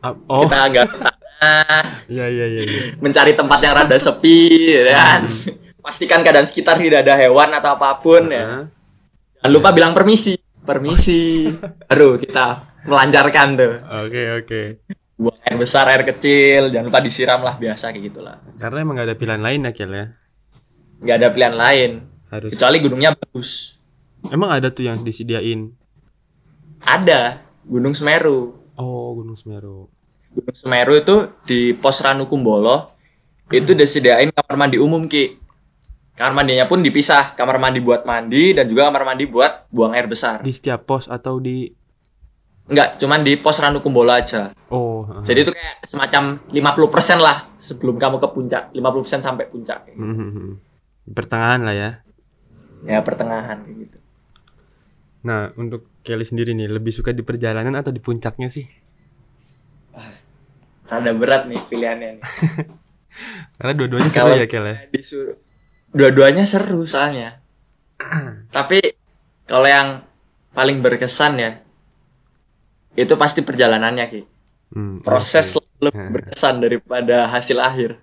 [0.00, 2.60] Ah, Oh, Kita agak tanah, iya iya iya.
[2.60, 2.80] iya.
[3.00, 5.20] mencari tempat yang rada sepi, ya kan?
[5.80, 8.44] Pastikan keadaan sekitar tidak ada hewan atau apa pun ya.
[8.44, 8.62] Heeh.
[9.40, 10.36] Jangan lupa bilang permisi.
[10.60, 11.48] Permisi.
[11.88, 13.72] Baru kita melancarkan tuh.
[14.04, 14.60] Oke oke.
[15.20, 16.72] Buang air besar, air kecil.
[16.72, 18.40] Jangan lupa disiram lah biasa kayak gitulah.
[18.56, 20.06] Karena emang gak ada pilihan lain ya, Kel ya.
[21.00, 21.90] Nggak ada pilihan lain.
[22.32, 22.50] Harus.
[22.56, 23.80] Kecuali gunungnya bagus.
[24.28, 25.72] Emang ada tuh yang disediain.
[26.84, 27.40] Ada.
[27.64, 28.56] Gunung Semeru.
[28.76, 29.88] Oh, Gunung Semeru.
[30.32, 31.16] Gunung Semeru itu
[31.48, 32.96] di pos Ranukumbolo.
[33.50, 35.40] Itu disediain kamar mandi umum, Ki.
[36.14, 37.32] Kamar mandinya pun dipisah.
[37.32, 40.44] Kamar mandi buat mandi dan juga kamar mandi buat buang air besar.
[40.44, 41.72] Di setiap pos atau di
[42.70, 44.54] Enggak, cuman di pos Ranukumbolo aja.
[44.70, 45.26] Oh, heeh.
[45.26, 48.62] Jadi itu kayak semacam 50% lah sebelum kamu ke puncak.
[48.70, 49.90] 50% sampai puncak.
[49.98, 50.54] Mhm.
[51.02, 51.90] Di pertengahan lah ya.
[52.86, 53.98] Ya pertengahan kayak gitu.
[55.26, 58.64] Nah, untuk Kelly sendiri nih, lebih suka di perjalanan atau di puncaknya sih?
[60.86, 62.24] Rada berat nih pilihannya nih.
[63.58, 64.76] Karena dua-duanya seru ya, Kel ya.
[64.94, 65.36] Disuruh.
[65.90, 67.42] Dua-duanya seru soalnya.
[68.56, 68.78] Tapi
[69.44, 70.06] kalau yang
[70.54, 71.50] paling berkesan ya
[72.94, 74.20] itu pasti perjalanannya Ki.
[74.70, 75.66] Hmm, Proses oke.
[75.82, 77.98] lebih berkesan daripada hasil akhir.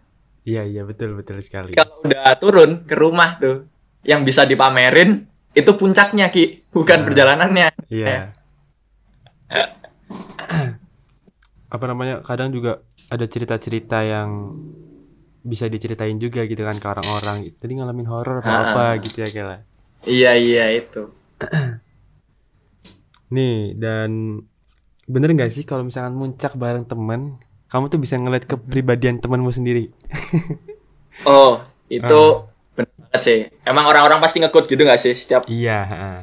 [0.47, 1.75] Iya, iya, betul betul sekali.
[1.75, 3.67] Kalau udah turun ke rumah tuh
[4.07, 7.71] yang bisa dipamerin itu puncaknya Ki, bukan perjalanannya.
[7.91, 8.31] Iya.
[11.73, 12.23] Apa namanya?
[12.23, 12.79] Kadang juga
[13.11, 14.55] ada cerita-cerita yang
[15.43, 17.47] bisa diceritain juga gitu kan ke orang-orang.
[17.55, 19.47] Tadi ngalamin horor apa apa gitu ya, Kel.
[19.47, 19.59] ya.
[20.07, 21.11] Iya iya itu.
[23.35, 24.39] Nih, dan
[25.07, 27.39] bener nggak sih kalau misalkan muncak bareng temen,
[27.71, 29.91] kamu tuh bisa ngeliat kepribadian temanmu sendiri?
[31.25, 31.57] Oh,
[31.89, 32.21] itu
[32.77, 33.39] benar banget sih.
[33.65, 36.17] Emang orang-orang pasti ngekut gitu gak sih setiap Iya, heeh.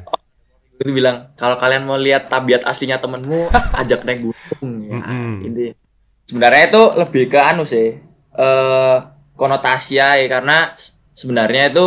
[0.75, 3.51] itu bilang kalau kalian mau lihat tabiat aslinya temenmu
[3.83, 4.99] ajak naik gunung ya.
[4.99, 5.31] Mm-mm.
[5.51, 5.65] Ini
[6.27, 7.99] sebenarnya itu lebih ke anu sih.
[8.35, 8.97] Eh
[9.35, 10.71] konotasi ya karena
[11.11, 11.85] sebenarnya itu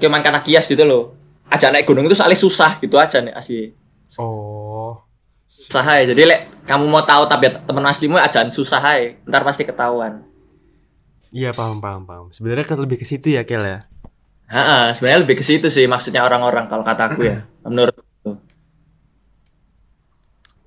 [0.00, 1.12] cuman karena kias gitu loh.
[1.52, 3.76] Ajak naik gunung itu soalnya susah gitu aja nih asli.
[4.16, 4.69] Oh,
[5.50, 6.06] Susah aja.
[6.14, 9.18] Jadi lek kamu mau tahu tabiat temen aslimu ajan susah aja.
[9.26, 10.22] Ntar pasti ketahuan.
[11.34, 12.26] iya paham paham paham.
[12.30, 13.86] Sebenarnya kan lebih ke situ ya, Kel ya.
[14.50, 17.46] Heeh, sebenarnya lebih ke situ sih maksudnya orang-orang kalau kataku ya.
[17.66, 17.94] Menurut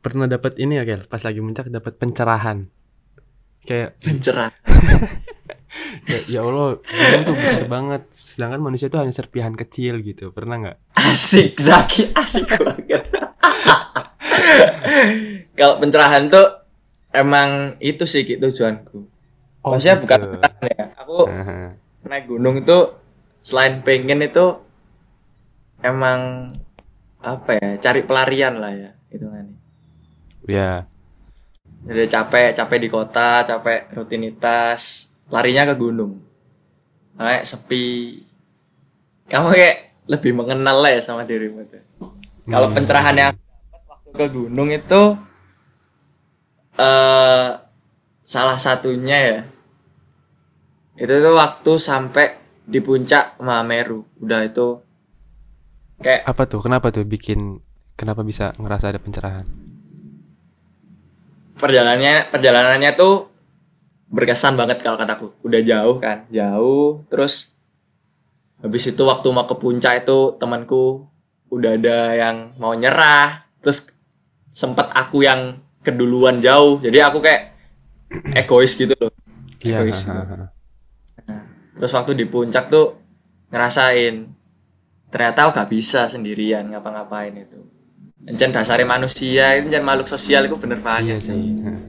[0.04, 1.08] Pernah dapat ini ya, Kel?
[1.08, 2.68] Pas lagi muncak dapat pencerahan.
[3.64, 4.52] Kayak pencerah.
[6.08, 8.02] kayak ya Allah, gunung tuh besar banget.
[8.12, 10.36] Sedangkan manusia tuh hanya serpihan kecil gitu.
[10.36, 10.78] Pernah nggak?
[11.00, 13.08] Asik, Zaki, asik banget.
[15.60, 16.64] Kalau pencerahan tuh
[17.14, 19.06] emang itu sih gitu tujuanku.
[19.64, 20.04] Maksudnya gitu.
[20.08, 20.86] bukan pencerahan ya.
[21.04, 21.68] Aku Heeh.
[22.08, 22.80] naik gunung itu
[23.44, 24.64] selain pengen itu
[25.84, 26.52] emang
[27.24, 29.46] apa ya cari pelarian lah ya itu kan.
[30.48, 30.88] Ya.
[31.84, 36.24] Jadi capek, capek di kota, capek rutinitas, larinya ke gunung.
[37.20, 38.24] Kayak sepi.
[39.28, 41.83] Kamu kayak lebih mengenal lah ya sama dirimu tuh.
[42.52, 42.76] Kalau Hmm.
[42.76, 43.32] pencerahan yang
[43.90, 45.02] waktu ke gunung itu
[46.78, 47.48] eh
[48.24, 49.40] salah satunya ya.
[50.98, 52.26] Itu tuh waktu sampai
[52.66, 54.00] di puncak Mameru.
[54.24, 54.68] Udah itu
[56.04, 56.60] kayak Apa tuh?
[56.66, 57.40] Kenapa tuh bikin
[58.00, 59.48] kenapa bisa ngerasa ada pencerahan?
[61.58, 63.30] perjalanannya perjalanannya tuh
[64.10, 67.58] berkesan banget kalau kataku udah jauh kan jauh terus
[68.64, 71.06] habis itu waktu mau ke puncak itu temanku
[71.54, 73.90] udah ada yang mau nyerah terus
[74.50, 77.54] sempet aku yang keduluan jauh jadi aku kayak
[78.34, 79.12] egois gitu loh
[79.64, 79.80] Iya.
[79.80, 80.04] Egois.
[80.06, 80.52] hahaha.
[81.80, 83.00] terus waktu di puncak tuh
[83.48, 84.28] ngerasain
[85.08, 87.60] ternyata aku gak bisa sendirian ngapa-ngapain itu
[88.24, 91.36] Encen dasarnya manusia itu encen makhluk sosial itu bener Iya banget sih.
[91.36, 91.80] Heeh.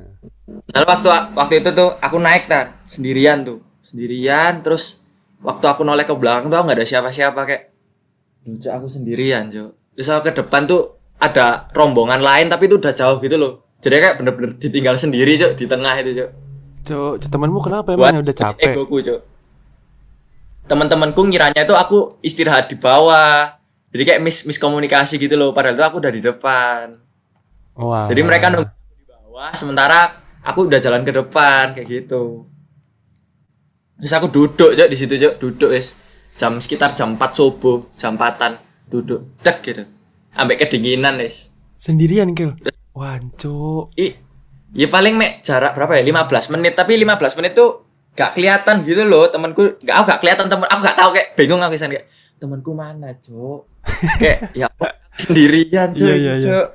[0.67, 5.07] Soalnya waktu waktu itu tuh aku naik tar sendirian tuh sendirian terus
[5.39, 7.63] waktu aku noleh ke belakang tuh nggak ada siapa-siapa kayak
[8.45, 13.17] lucu aku sendirian terus aku ke depan tuh ada rombongan lain tapi itu udah jauh
[13.23, 13.65] gitu loh.
[13.81, 16.31] Jadi kayak bener-bener ditinggal sendiri cok di tengah itu cok
[16.85, 18.73] Cok, cok, temanmu kenapa buat emang udah capek?
[18.73, 19.21] egoku cok
[20.65, 23.61] teman-temanku ngiranya itu aku istirahat di bawah.
[23.95, 26.99] Jadi kayak mis miskomunikasi gitu loh padahal itu aku udah di depan.
[27.75, 28.07] Wah.
[28.07, 30.15] jadi mereka nunggu di bawah sementara
[30.47, 32.49] aku udah jalan ke depan kayak gitu.
[34.01, 35.95] Terus aku duduk cok di situ cok duduk wis
[36.35, 39.83] jam sekitar jam 4 subuh jam 4 duduk cek gitu
[40.35, 42.57] ambek kedinginan wis sendirian, Kel.
[42.97, 43.93] Wah, cok.
[43.99, 44.17] I,
[44.73, 49.03] ya paling mek jarak berapa ya 15 menit tapi 15 menit tuh gak kelihatan gitu
[49.05, 52.07] loh temanku gak aku gak kelihatan temen aku gak tahu kayak bingung aku kesan kayak
[52.39, 53.61] temanku mana cok
[54.23, 54.67] kayak ya
[55.19, 56.49] sendirian Iya, iya, iya.
[56.51, 56.69] Cok.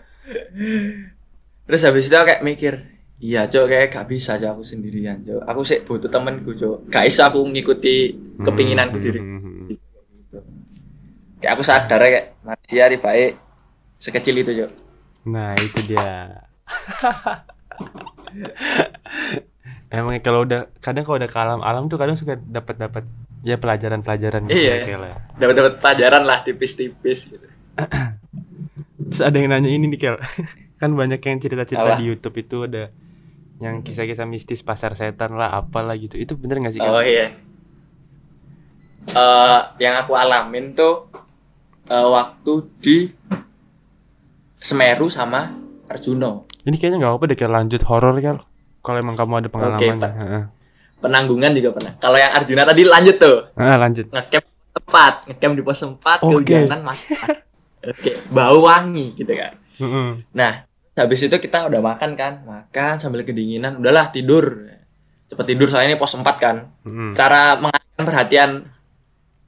[1.63, 2.73] terus habis itu aku kayak mikir
[3.19, 7.03] iya cok kayak gak bisa aja aku sendirian cok aku sih butuh temenku cok gak
[7.05, 9.67] bisa aku ngikuti kepinginanku Hmm, diri hmm, hmm, hmm.
[9.69, 10.39] gitu.
[11.39, 13.31] kayak aku sadar ya, kayak manusia baik
[13.99, 14.71] sekecil itu cok
[15.19, 16.31] Nah, itu dia.
[19.89, 23.03] Emang kalau udah kadang kalau udah ke alam-alam tuh kadang suka dapat dapat
[23.41, 24.73] ya pelajaran-pelajaran gitu Iya.
[24.73, 25.13] ya, Kel, ya.
[25.37, 27.47] dapat dapat pelajaran lah tipis-tipis gitu
[29.09, 30.15] Terus ada yang nanya ini nih Kel
[30.81, 32.93] Kan banyak yang cerita-cerita di Youtube itu ada
[33.59, 37.07] Yang kisah-kisah mistis pasar setan lah apalah gitu Itu bener gak sih Oh Kel?
[37.07, 37.27] iya.
[39.09, 41.07] Eh, yang aku alamin tuh
[41.87, 42.97] eh, waktu di
[44.59, 45.55] Semeru sama
[45.87, 46.47] Arjuno.
[46.63, 48.39] Ini kayaknya gak apa-apa deh Kel lanjut horor Kel
[48.79, 49.97] Kalau emang kamu ada pengalaman.
[49.99, 50.43] Heeh.
[50.99, 51.93] Penanggungan juga pernah.
[51.95, 53.37] Kalau yang Arjuna tadi lanjut tuh.
[53.55, 56.43] Heeh, lanjut Ngecamp tempat, ngecamp di pos 4, Oke.
[56.43, 57.11] kehujanan masuk.
[57.91, 59.55] Oke, bau wangi gitu kan.
[59.79, 60.09] Heeh.
[60.35, 60.67] Nah,
[60.99, 64.67] habis itu kita udah makan kan, makan sambil kedinginan, udahlah tidur.
[65.25, 66.55] Cepet tidur soalnya ini pos 4 kan.
[66.83, 67.11] Heeh.
[67.15, 68.49] Cara mengalihkan perhatian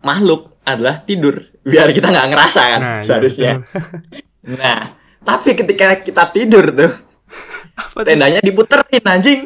[0.01, 3.51] makhluk adalah tidur biar kita nggak ngerasa kan Nah, iya, seharusnya.
[3.61, 4.21] betul.
[4.57, 6.89] Nah, tapi ketika kita tidur tuh,
[7.77, 9.45] Apa tendanya diputerin anjing.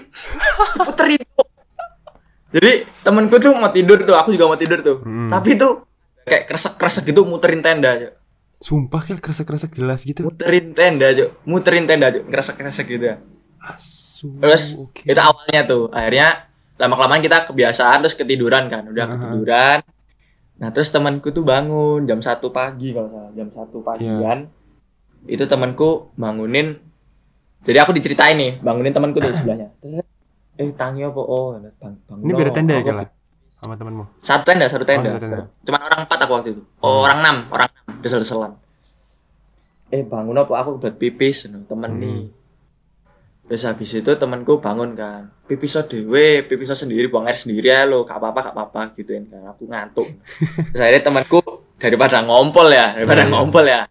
[0.80, 1.20] Diputerin.
[2.56, 2.72] Jadi
[3.04, 5.04] temenku tuh mau tidur tuh, aku juga mau tidur tuh.
[5.04, 5.28] Hmm.
[5.28, 5.84] Tapi tuh
[6.24, 8.16] kayak kresek-kresek gitu muterin tenda.
[8.60, 13.18] Sumpah Kel kresek-kresek jelas gitu Muterin tenda aja, muterin tenda aja, kresek-kresek gitu ya.
[13.60, 15.04] Asu Terus oke.
[15.04, 19.14] itu awalnya tuh, akhirnya lama-kelamaan kita kebiasaan terus ketiduran kan, udah Aha.
[19.14, 19.80] ketiduran.
[20.56, 24.18] Nah, terus temanku tuh bangun jam 1 pagi kalau salah, jam 1 pagi Iya.
[24.24, 24.40] kan.
[25.28, 26.80] Itu temanku bangunin.
[27.66, 29.72] Jadi aku diceritain nih, bangunin temanku tuh sebelahnya.
[30.56, 31.20] Eh tangi apa?
[31.20, 32.24] Oh, bang, bangun.
[32.24, 33.04] Ini beda tenda ya?
[33.60, 35.12] Sama temanmu Satu tenda, satu tenda.
[35.12, 35.46] Oh, satu tenda.
[35.68, 36.64] Cuman orang empat aku waktu itu.
[36.80, 38.54] Oh, orang enam, orang enam, desel-deselan.
[39.94, 40.54] Eh, bangun apa?
[40.66, 42.02] Aku buat pipis, temen Hmm.
[42.02, 42.22] nih.
[43.46, 45.30] Terus habis itu temanku bangun kan.
[45.46, 49.54] Pipis dewe, pipis sendiri, buang air sendiri ya lo, gak apa-apa, gak apa-apa gituin kan.
[49.54, 50.10] Aku ngantuk.
[50.74, 51.42] Terus akhirnya temanku
[51.78, 53.30] daripada ngompol ya, daripada iya.
[53.30, 53.82] ngompol ya,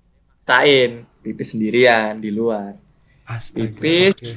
[0.42, 2.74] sain pipis sendirian di luar.
[3.24, 4.18] Astaga Pipis.
[4.18, 4.30] oke.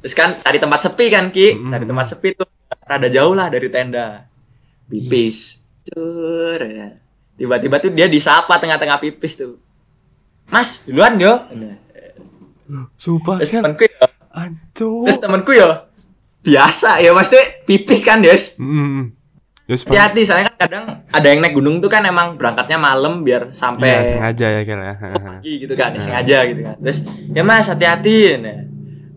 [0.00, 1.70] Terus kan cari tempat sepi kan Ki, Mm-mm.
[1.76, 2.48] cari tempat sepi tuh
[2.88, 4.24] rada jauh lah dari tenda.
[4.88, 6.96] Pipis, cur ya.
[7.36, 9.60] Tiba-tiba tuh dia disapa tengah-tengah pipis tuh.
[10.48, 11.32] Mas, duluan yo.
[12.96, 15.86] Sumpah Terus Kel temanku ya, Ancur terus temanku ya
[16.42, 18.58] biasa ya mas tuh pipis kan Des.
[18.58, 19.14] Hmm.
[19.66, 19.82] Pak.
[19.82, 24.06] Hati-hati soalnya kan kadang ada yang naik gunung tuh kan emang berangkatnya malam biar sampai
[24.06, 24.94] sengaja ya Kel ya.
[24.94, 26.76] pagi gitu kan, ya, sengaja gitu kan.
[26.78, 26.98] Terus
[27.34, 28.18] ya mas hati-hati.
[28.38, 28.62] Nah,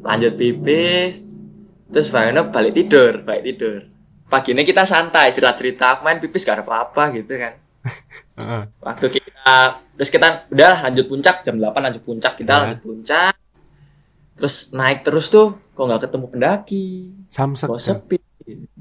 [0.01, 1.29] lanjut pipis.
[1.89, 3.89] Terus Fayona balik tidur, balik tidur.
[4.29, 7.57] Paginya kita santai, cerita-cerita, aku main pipis gak ada apa-apa gitu kan.
[8.79, 9.53] Waktu kita
[9.93, 12.59] terus kita udah lanjut puncak jam 8 lanjut puncak kita Nah.
[12.67, 13.33] lanjut puncak.
[14.35, 16.87] Terus naik terus tuh kok nggak ketemu pendaki.
[17.27, 17.67] Samsek.
[17.67, 17.83] Kok Kel.
[17.83, 18.17] sepi.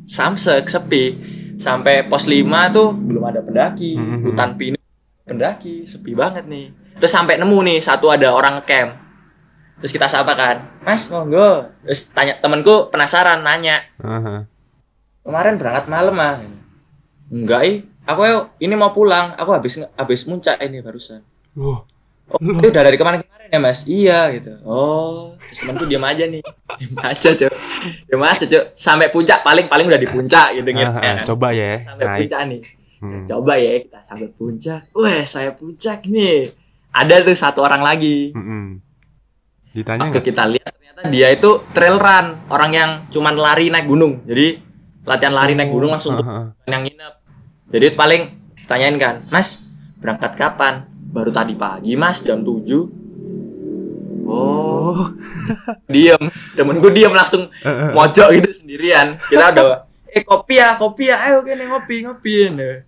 [0.07, 1.05] Samsek sepi.
[1.59, 3.99] Sampai pos 5 tuh belum ada pendaki.
[3.99, 4.23] Mhm.
[4.25, 4.79] Hutan pinus
[5.27, 6.71] pendaki, sepi banget nih.
[6.97, 8.95] Terus sampai nemu nih satu ada orang camp.
[9.79, 11.71] Terus kita sapa kan, Mas monggo.
[11.83, 14.43] Terus tanya temanku penasaran nanya, Heeh.
[15.23, 16.35] kemarin berangkat malam ah.
[17.29, 17.77] Enggak ih,
[18.09, 18.23] aku
[18.57, 19.37] ini mau pulang.
[19.37, 21.21] Aku habis habis muncak ini barusan.
[21.55, 21.85] Wah,
[22.29, 22.61] Oh, Loh.
[22.61, 23.89] itu udah dari kemarin-kemarin ya mas?
[23.89, 24.53] Iya gitu.
[24.63, 26.45] Oh, temanku diam aja nih.
[26.79, 27.53] Diam aja cok.
[28.05, 28.65] Diam aja cok.
[28.75, 30.85] Sampai puncak paling paling udah di puncak gitu gitu.
[30.85, 31.25] Ah, ah, ya.
[31.25, 32.19] coba ya Sampai naik.
[32.21, 32.61] puncak nih.
[32.99, 33.25] Hmm.
[33.25, 34.81] Coba ya kita sampai puncak.
[34.93, 36.53] Wah, saya puncak nih.
[36.91, 38.37] Ada tuh satu orang lagi.
[38.37, 38.85] Mm-mm.
[39.71, 40.27] Ditanya Waktu nggak?
[40.27, 44.21] kita lihat ternyata dia itu trail run, orang yang cuman lari naik gunung.
[44.25, 44.61] Jadi
[45.03, 46.47] latihan lari naik gunung langsung Ah, ah, ah.
[46.67, 47.15] yang nginep.
[47.69, 48.23] Jadi paling
[48.65, 49.69] tanyain kan, Mas,
[50.01, 50.89] berangkat kapan?
[51.09, 52.49] Baru tadi pagi, Mas, jam 7.
[54.29, 55.13] Oh, Oh,
[55.93, 56.23] diem.
[56.57, 57.49] Temen gue diem langsung
[57.93, 59.21] mojok gitu sendirian.
[59.29, 62.35] Kita udah, eh kopi ya, kopi ya, ayo kene ngopi, ngopi.
[62.53, 62.85] Nah,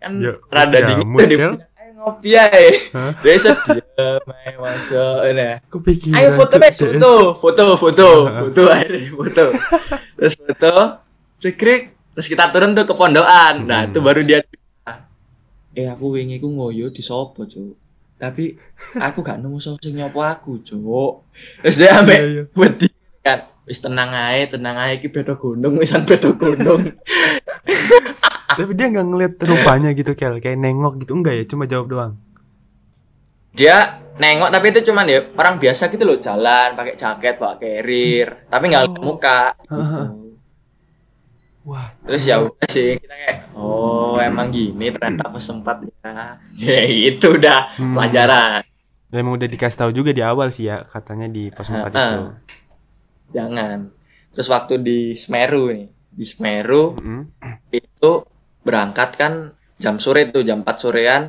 [0.00, 1.36] kan Ya, rada dingin tuh di.
[1.38, 2.30] Ayo ngopi.
[2.34, 3.12] Hah?
[3.20, 3.84] Dia sedih,
[4.24, 4.56] main
[5.28, 5.48] ini.
[5.68, 6.16] Kepikiran.
[6.16, 9.44] Ayo foto deh, foto, foto, foto, foto, akhirnya foto.
[10.16, 10.74] Terus foto,
[11.36, 13.64] cekrek, terus kita turun tuh ke pondokan.
[13.64, 13.88] Nah, Hmm.
[13.88, 14.40] itu baru dia
[15.72, 17.72] Eh aku wingi ku ngoyo di sopo, Cuk.
[18.14, 18.52] Tapi
[18.94, 21.24] aku gak nemu sapa sing nyopo aku, Cuk.
[21.60, 22.42] Terus dia Iya, ambek iya.
[22.52, 22.86] wedi
[23.18, 23.40] kan.
[23.62, 26.82] Wis tenang ae, tenang ae iki beda gunung, wisan beda gunung.
[28.52, 32.12] Tapi dia nggak ngeliat rupanya gitu Kel, kayak nengok gitu enggak ya, cuma jawab doang.
[33.50, 38.48] dia nengok tapi itu cuman ya orang biasa gitu loh jalan pakai jaket bawa carrier
[38.48, 40.31] tapi nggak lihat muka gitu.
[41.62, 46.34] Wah, terus ya udah sih kita kayak oh emang gini ternyata aku sempat ya
[46.66, 47.94] ya itu udah Hmm.
[47.94, 48.66] pelajaran
[49.08, 51.94] ya emang udah dikasih tahu juga di awal sih ya, katanya di pos 4 itu.
[51.94, 52.22] Heeh.
[53.30, 53.78] jangan
[54.28, 57.54] terus waktu di Semeru nih di Semeru Mm-mm.
[57.70, 58.12] itu
[58.60, 59.32] berangkat kan
[59.76, 61.22] jam sore tuh jam 4 sorean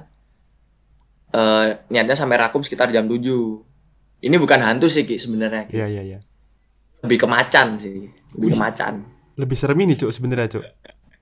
[1.30, 3.22] eh niatnya sampai Rakum sekitar jam 7
[4.24, 5.68] ini bukan hantu sih Ki sebenarnya.
[5.68, 6.20] Iya, iya, iya.
[7.02, 8.94] lebih ke macan sih lebih ke macan
[9.36, 10.66] Lebih serem ini, Cuk, sebenarnya, Cuk.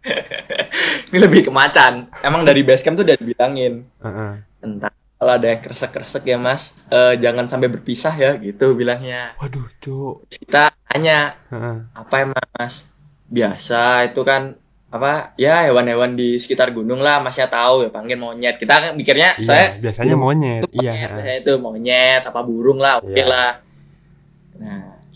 [1.12, 4.34] ini lebih ke macan emang dari base camp tuh udah dibilangin Heeh.
[4.60, 9.69] entah kalau ada yang kresek-kresek ya mas eh, jangan sampai berpisah ya gitu bilangnya Waduh,
[9.78, 10.26] Cuk.
[10.26, 11.78] Kita tanya Heeh.
[11.93, 12.89] apa emang mas
[13.28, 14.58] biasa itu kan
[14.89, 19.38] apa ya hewan-hewan di sekitar gunung lah masnya tahu ya panggil monyet kita kan mikirnya
[19.38, 20.62] Iya, saya biasanya monyet.
[20.67, 21.12] Iya, monyet, heeh.
[21.13, 23.24] biasanya itu monyet apa burung lah oke Iya.
[23.24, 23.50] lah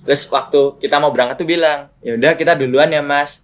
[0.06, 3.42] terus waktu kita mau berangkat tuh bilang ya udah kita duluan ya mas.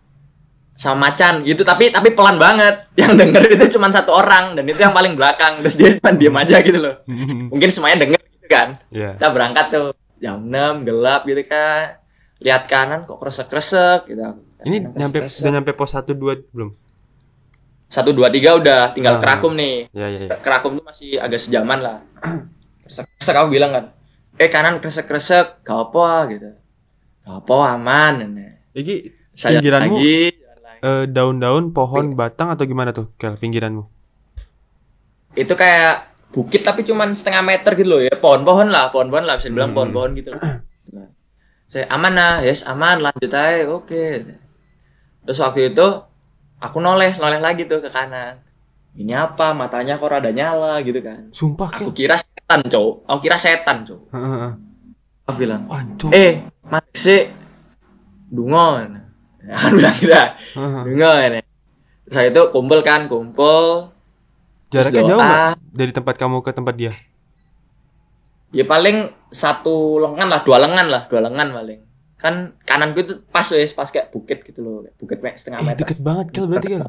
[0.72, 2.88] Sama macan gitu tapi tapi pelan banget.
[2.96, 5.60] Yang denger itu cuma satu orang dan itu yang paling belakang.
[5.62, 6.96] Terus dia cuma diem aja gitu loh.
[7.52, 8.80] Mungkin semuanya denger gitu kan.
[8.88, 9.20] Iya.
[9.20, 12.00] kita berangkat tuh jam 6 gelap gitu kan.
[12.40, 14.22] Lihat kanan kok kresek-kresek gitu.
[14.62, 16.72] Ini Kanan nyampe udah nyampe pos 1 2 belum?
[17.92, 19.22] satu dua tiga udah tinggal Ah.
[19.22, 19.92] kerakum nih.
[19.92, 20.36] Iya, iya, iya.
[20.40, 21.98] kerakum tuh masih agak sejaman lah.
[22.88, 23.92] Kresek-kresek aku bilang kan
[24.42, 26.50] eh kanan kresek-kresek gak apa gitu.
[27.22, 28.14] Gak apa aman
[28.74, 28.96] Iki
[29.32, 30.18] saya pinggiranmu lagi.
[30.82, 33.86] eh, daun-daun, pohon, batang atau gimana tuh, Kel, pinggiranmu?
[35.32, 38.12] itu kayak bukit tapi cuman setengah meter gitu loh ya.
[38.16, 39.78] Pohon-pohon lah pohon-pohon lah bisa dibilang Hmm.
[39.80, 40.42] pohon-pohon gitu loh.
[41.72, 44.04] Saya aman nah yes aman lanjut aja oke.
[45.24, 45.88] Terus waktu itu
[46.60, 48.44] aku noleh noleh lagi tuh ke kanan.
[48.92, 49.56] Ini apa?
[49.56, 51.32] Matanya kok rada nyala gitu kan.
[51.32, 52.20] Sumpah, aku kira
[52.52, 54.54] setan cow aku kira setan cow Heeh, heeh.
[55.24, 55.62] aku bilang
[55.96, 56.12] Cuk.
[56.12, 57.32] eh mas sih
[58.28, 59.00] dungon
[59.40, 60.82] aku bilang gitu Heeh.
[60.84, 61.32] dungon
[62.12, 63.88] saya itu kumpul kan kumpul
[64.72, 66.92] Jaraknya jauh nggak dari tempat kamu ke tempat dia?
[68.56, 71.84] Ya paling satu lengan lah, dua lengan lah, dua lengan paling.
[72.16, 75.84] Kan kananku itu pas wes, pas kayak bukit gitu loh, bukit setengah Eh, meter.
[75.84, 76.88] deket banget, Kel, berarti, Kel.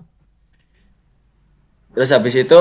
[1.91, 2.61] Terus habis itu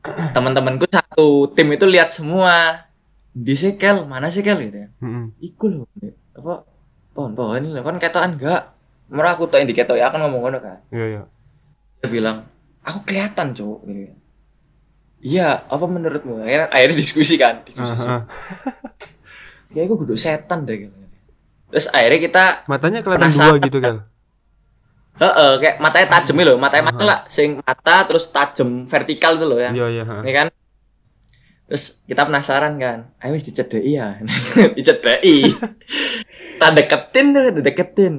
[0.36, 2.86] teman-temanku satu tim itu lihat semua.
[3.30, 4.88] Di sih Kel, mana sih Kel gitu ya.
[5.00, 5.24] Heeh.
[5.38, 5.86] Iku loh,
[6.34, 6.66] apa
[7.14, 8.74] pohon-pohon ini loh, kan ketokan enggak.
[9.10, 10.78] Merah aku diketok ya kan ngomong ngono kan.
[10.90, 11.22] Iya, iya.
[12.02, 12.46] Dia bilang,
[12.82, 14.14] aku kelihatan cowok gitu.
[15.20, 16.40] Iya, apa menurutmu?
[16.40, 18.08] Akhirnya, akhirnya diskusi kan, diskusi.
[18.08, 18.22] Heeh.
[19.76, 20.94] Kayak gue kudu setan deh gitu.
[21.70, 23.98] Terus akhirnya kita Matanya kelihatan dua gitu, Kel.
[25.20, 29.44] Heeh, kayak matanya tajam gitu loh, matanya mana lah, sing mata terus tajam vertikal itu
[29.44, 29.68] loh ya.
[29.68, 30.22] Iya, iya, heeh.
[30.24, 30.46] Ini kan.
[31.68, 34.16] Terus kita penasaran kan, ayo wis dicedeki ya.
[34.80, 35.36] dicedeki.
[36.60, 38.14] tak deketin tuh, deketin.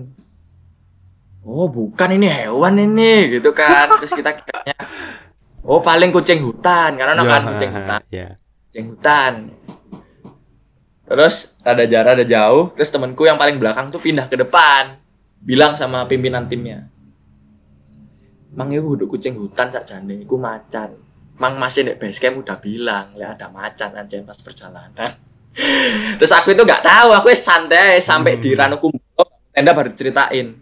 [1.42, 3.90] Oh, bukan ini hewan ini gitu kan.
[4.00, 4.78] Terus kita kiranya
[5.66, 8.00] Oh, paling kucing hutan karena Iya, kan kucing hutan.
[8.14, 8.28] Iya.
[8.70, 9.34] kucing hutan.
[11.06, 15.01] Terus rada jarak ada jauh, terus temanku yang paling belakang tuh pindah ke depan,
[15.42, 16.86] bilang sama pimpinan timnya.
[18.54, 20.94] Mang iku kudu kucing hutan sakjane, iku macan.
[21.42, 25.12] Mang masih di base camp udah bilang, lihat ada macan aja pas perjalanan.
[26.22, 28.44] terus aku itu nggak tahu, aku santai sampai Hmm.
[28.44, 30.54] di Ranukumbo, tenda baru ceritain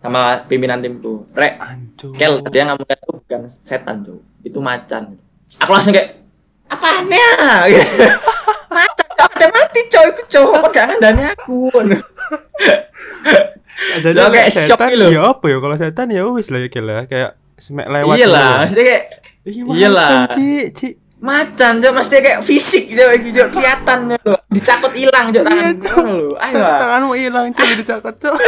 [0.00, 1.26] sama pimpinan timku.
[1.34, 2.14] Rek, Ancur.
[2.14, 5.18] Kel, dia nggak melihat itu bukan setan tuh, itu macan.
[5.60, 6.22] Aku langsung kayak,
[6.70, 7.68] apaan ya?
[8.76, 10.88] macan, udah mati itu cowok, kok gak
[11.34, 11.68] aku?
[13.80, 15.10] Jadi kayak shock gitu loh.
[15.10, 15.56] ya apa ya?
[15.58, 17.04] Kalau setan ya wis lah ya, ya.
[17.08, 18.14] Kayak semek lewat.
[18.16, 18.58] Iya lah, gitu ya.
[18.60, 19.04] maksudnya kayak
[19.40, 20.10] Iya Iyalah.
[20.36, 20.88] Ci, Ci.
[21.20, 26.04] macan, cowok, maksudnya kayak fisik, cowok, gitu, kelihatan loh, dicakut hilang, cowok, tangan Iya, Cok.
[26.04, 26.60] lo, ayo.
[26.64, 28.36] Tanganmu hilang, Ci, dicakot, Cok.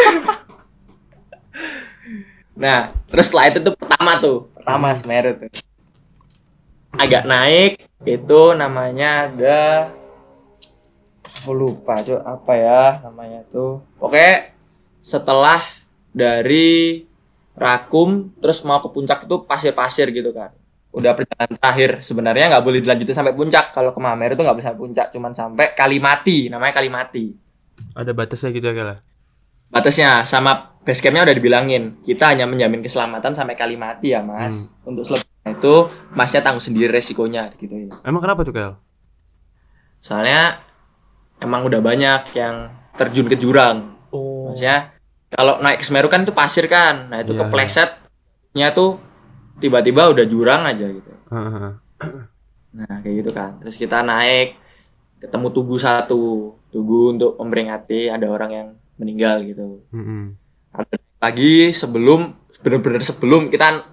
[2.53, 5.49] Nah, terus setelah itu tuh pertama tuh, pertama Semeru tuh.
[7.01, 9.89] Agak naik, itu namanya ada
[11.43, 14.52] aku lupa cuy apa ya namanya tuh oke
[15.03, 15.59] setelah
[16.15, 17.05] dari
[17.53, 20.57] Rakum terus mau ke puncak itu pasir-pasir gitu kan.
[20.89, 22.01] Udah perjalanan terakhir.
[22.01, 23.77] Sebenarnya nggak boleh dilanjutin sampai puncak.
[23.77, 26.49] Kalau ke Mamer itu nggak bisa sampai puncak cuman sampai Kalimati.
[26.49, 27.37] Namanya Kalimati.
[27.93, 28.91] Ada batasnya gitu ya Kel?
[29.69, 30.25] batasnya.
[30.25, 32.01] Sama base campnya udah dibilangin.
[32.01, 34.73] Kita hanya menjamin keselamatan sampai Kalimati ya mas.
[34.89, 35.75] Untuk selebihnya itu
[36.17, 37.93] masnya tanggung sendiri resikonya gitu ya.
[38.09, 38.73] Emang kenapa tuh Kel?
[40.03, 40.59] soalnya
[41.39, 43.92] emang udah banyak yang terjun ke jurang.
[44.53, 44.79] Maksudnya
[45.33, 49.01] kalau naik ke Semeru kan itu pasir kan nah itu Iya, keplesetnya tuh
[49.63, 51.13] tiba-tiba udah jurang aja gitu.
[52.73, 53.61] Nah, kayak gitu kan.
[53.63, 54.59] Terus kita naik
[55.23, 59.87] ketemu tugu satu, tugu untuk memperingati ada orang yang meninggal gitu.
[60.75, 63.87] Ada lagi sebelum bener-bener sebelum kita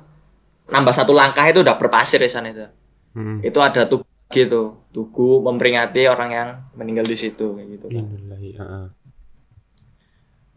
[0.69, 2.65] nambah satu langkah itu udah berpasir ya sana itu.
[3.13, 3.45] Mm-mm.
[3.45, 8.05] Itu ada tugu gitu, tugu memperingati orang yang meninggal di situ kayak gitu kan.
[8.05, 8.85] Innalillahi, heeh.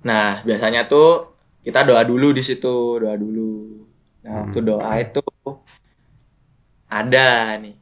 [0.02, 1.30] Nah, biasanya tuh
[1.62, 3.86] kita doa dulu di situ, doa dulu.
[4.22, 5.22] Nah, waktu doa itu
[6.88, 7.76] ada nih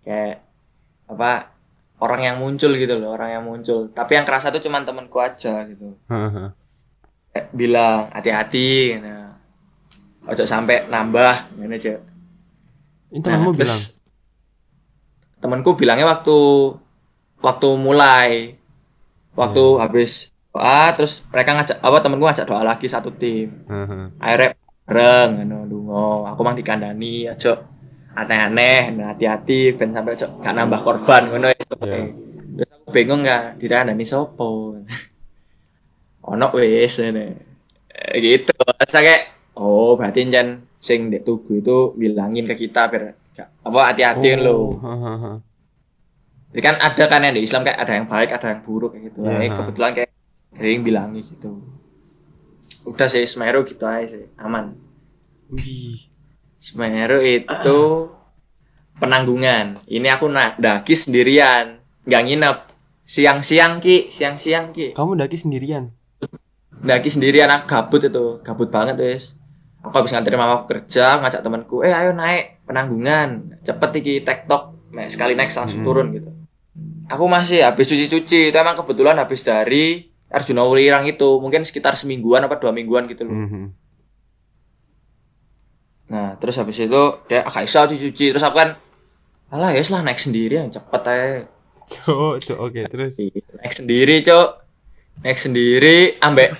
[0.00, 0.36] kayak
[1.06, 1.52] apa
[2.00, 3.90] orang yang muncul gitu loh, orang yang muncul.
[3.90, 5.98] Tapi yang kerasa tuh cuman temanku aja gitu.
[7.30, 9.28] Kayak bilang hati-hati nah.
[10.20, 11.96] Ojo sampai nambah gimana aja.
[13.10, 13.80] Ini temanmu Nah, bilang.
[15.40, 16.38] temanku bilangnya waktu
[17.40, 18.54] waktu mulai
[19.32, 19.80] waktu Iya.
[19.80, 20.12] habis
[20.50, 24.04] doa terus mereka ngajak apa temenku ngajak doa lagi satu tim Heeh.
[24.18, 24.50] akhirnya
[24.82, 27.54] bareng ngono dungo aku mang dikandani aja
[28.12, 32.10] aneh-aneh nah, hati-hati ben sampai aja gak nambah korban ngono ya Iya.
[32.52, 34.74] terus aku bingung gak dikandani sopo
[36.24, 37.26] ono wis ngene
[37.92, 39.22] Eh, gitu terus kayak
[39.54, 43.12] oh berarti jan sing dek tugu itu bilangin ke kita biar
[43.60, 45.36] apa hati-hati lo Oh, heeh.
[46.50, 49.04] jadi kan ada kan yang di Islam kayak ada yang baik ada yang buruk kayak
[49.06, 49.36] gitu Iya.
[49.38, 50.09] Eh, kebetulan kayak
[50.60, 51.64] kering bilangi gitu
[52.84, 54.76] udah sih Semeru gitu aja sih aman
[55.50, 56.06] Wih.
[56.60, 57.80] Semeru itu
[59.02, 59.82] penanggungan.
[59.88, 62.56] Ini aku nak daki sendirian, nggak nginep.
[63.02, 64.94] Siang-siang ki, siang-siang ki.
[64.94, 65.90] Kamu daki sendirian.
[66.70, 69.34] Daki sendirian aku gabut itu, gabut banget wes.
[69.82, 74.76] Aku habis nganterin mama kerja, ngajak temanku, eh ayo naik penanggungan, cepet iki tektok,
[75.08, 75.88] sekali naik langsung Hmm.
[75.88, 76.30] turun gitu.
[77.10, 82.46] Aku masih habis cuci-cuci, itu emang kebetulan habis dari Arjuna Wulirang itu, mungkin sekitar semingguan
[82.46, 83.34] apa dua mingguan gitu loh.
[83.34, 83.64] Mhm.
[86.10, 88.74] Nah, terus habis itu dia agak iso cuci, terus aku kan
[89.50, 91.46] alah ya lah naik sendiri yang cepet aja.
[91.90, 93.18] Cok, cok, oke, terus.
[93.58, 94.48] Naik sendiri, Cok.
[95.26, 96.54] Naik sendiri ambek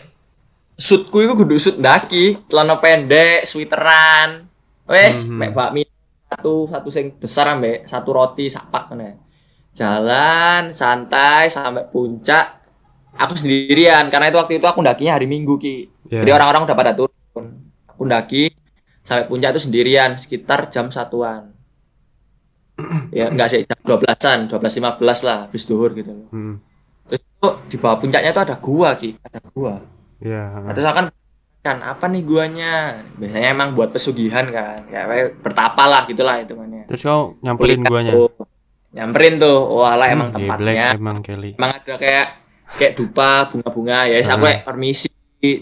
[0.75, 4.51] shootku itu kudu shoot daki, celana pendek, sweateran.
[4.91, 5.39] Wes, Mhm.
[5.39, 5.83] mek bakmi
[6.27, 9.11] satu satu sing besar ambek satu roti sapak ngene.
[9.71, 12.60] Jalan santai sampai puncak.
[13.13, 15.89] Aku sendirian karena itu waktu itu aku dakinya hari Minggu, Ki.
[16.07, 16.23] Iya.
[16.23, 17.47] Jadi orang-orang udah pada turun.
[17.87, 18.55] Aku daki
[19.03, 21.53] sampai puncak itu sendirian sekitar jam satuan.
[23.13, 26.29] ya enggak sih jam 12-an, 12.15 lah habis duhur gitu loh.
[26.31, 26.55] Hmm.
[27.07, 29.11] Terus itu di bawah puncaknya itu ada gua, Ki.
[29.21, 29.75] Ada gua.
[30.19, 30.43] Iya.
[30.61, 31.05] Nah, terus akan
[31.61, 32.75] kan apa nih guanya?
[33.15, 34.87] Biasanya emang buat pesugihan kan.
[34.87, 36.89] Kayak bertapa lah gitulah hitungannya.
[36.89, 38.13] Terus kau nyamperin guanya.
[38.15, 38.33] tuh.
[38.91, 39.61] Nyamperin tuh.
[39.71, 40.57] Wah, lah emang Hmm, tempatnya.
[40.57, 41.51] geblek emang Kelly.
[41.55, 42.27] emang ada kayak
[42.79, 45.09] kayak dupa bunga-bunga ya aku kayak permisi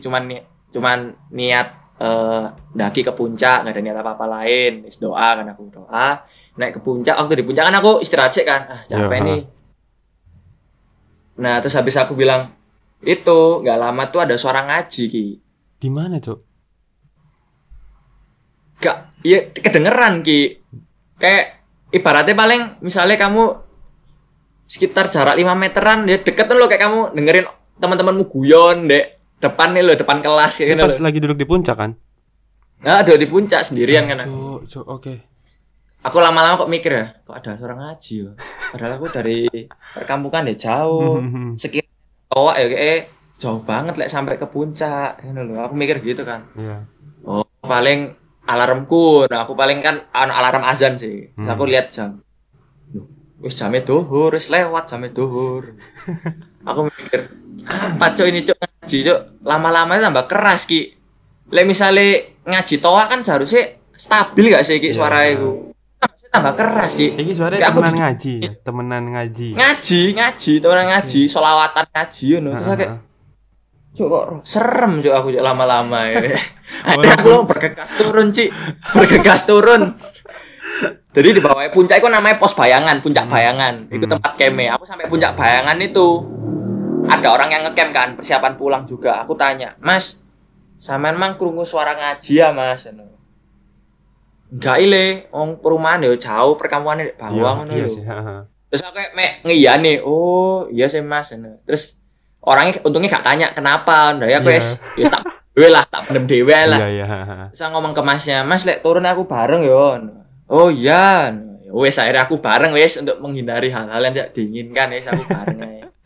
[0.03, 0.29] cuman
[0.69, 0.99] cuman
[1.33, 2.45] niat eh
[2.79, 6.23] daki ke puncak nggak ada niat apa apa lain Yes, doa kan aku doa
[6.55, 9.41] naik ke puncak waktu di puncak kan aku istirahat sih kan ah capek Iya, nih.
[11.39, 12.55] nah terus habis aku bilang
[13.03, 15.27] itu nggak lama tuh ada suara ngaji ki.
[15.79, 16.39] Di mana, Cok?
[18.79, 20.59] gak iya kedengeran ki.
[21.19, 23.68] Kayak ibaratnya paling misalnya kamu
[24.69, 27.47] sekitar jarak 5 meteran ya deket tuh lo kayak kamu dengerin
[27.81, 31.77] teman-temanmu guyon dek depan nih lo depan kelas kayak gitu pas lagi duduk di puncak
[31.79, 31.91] kan?
[32.79, 34.23] Nah, ada di puncak sendirian kan.
[34.23, 35.15] Cok, cok, oke.
[36.07, 38.31] Aku lama-lama kok mikir ya, kok ada suara ngaji ya.
[38.71, 39.49] Padahal aku dari
[39.99, 41.19] perkampungan ya jauh.
[41.59, 41.91] Sekitar
[42.29, 43.01] Toa ya kayak
[43.41, 45.19] jauh banget lek sampai ke puncak.
[45.25, 45.67] Gitu loh.
[45.67, 46.47] Aku mikir gitu kan.
[46.55, 46.87] Iya.
[47.27, 48.15] Oh, paling
[48.47, 49.27] alarmku.
[49.27, 51.35] Nah, aku paling kan anu, alarm azan sih.
[51.35, 51.73] Terus aku Hmm.
[51.75, 52.23] lihat jam.
[53.39, 55.79] Wis jamnya duhur, wis lewat jamnya duhur.
[56.61, 57.31] aku mikir,
[57.65, 60.81] apa cok ini cok ngaji cok lama-lama tambah keras ki.
[61.49, 64.97] Lek misalnya ngaji toa kan seharusnya stabil gak sih ki Iya.
[64.97, 65.71] suaranya ku.
[65.97, 67.09] Harusnya tambah keras sih.
[67.11, 68.51] Iki suaranya aku temenan di- ngaji, ya?
[68.61, 69.49] temenan ngaji.
[69.55, 72.51] Ngaji, ngaji, teman ngaji, solawatan ngaji ngono.
[72.53, 72.93] Terus aku kayak.
[73.89, 76.21] Cuk kok serem cuk aku cuk lama-lama ya.
[76.21, 76.37] Ada
[76.93, 78.51] Walaupun- aku bergegas turun, Cik.
[78.93, 79.83] Bergegas turun.
[81.09, 83.91] Jadi di bawah puncak itu namanya pos bayangan, puncak bayangan.
[83.91, 84.13] Itu Hmm.
[84.17, 84.71] tempat keme.
[84.71, 86.07] Aku sampai puncak bayangan itu
[87.09, 89.25] ada orang yang ngecamp kan, persiapan pulang juga.
[89.25, 90.23] Aku tanya, "Mas,
[90.77, 92.87] sampean mang krungu suara ngaji ya, Mas?"
[94.49, 97.93] Enggak ile wong perumahan ya jauh perkampungan di bawah Iya, ngono iya lho.
[98.69, 101.33] Terus aku kayak mek ngiyani, oh iya sih Mas.
[101.69, 102.01] Terus
[102.41, 104.57] orangnya untungnya gak tanya kenapa, nah ya aku Iya.
[104.57, 104.67] wis
[104.97, 105.21] wis tak
[105.75, 106.81] lah, tak pendem dewe lah.
[106.81, 107.07] Iya, iya.
[107.53, 110.01] Terus aku ngomong ke Masnya, Mas lek turun aku bareng yo.
[110.49, 111.33] Oh iya.
[111.63, 115.59] Ya Wes akhirnya aku bareng wes untuk menghindari hal-hal yang tidak diinginkan wes aku bareng
[115.61, 115.87] aja.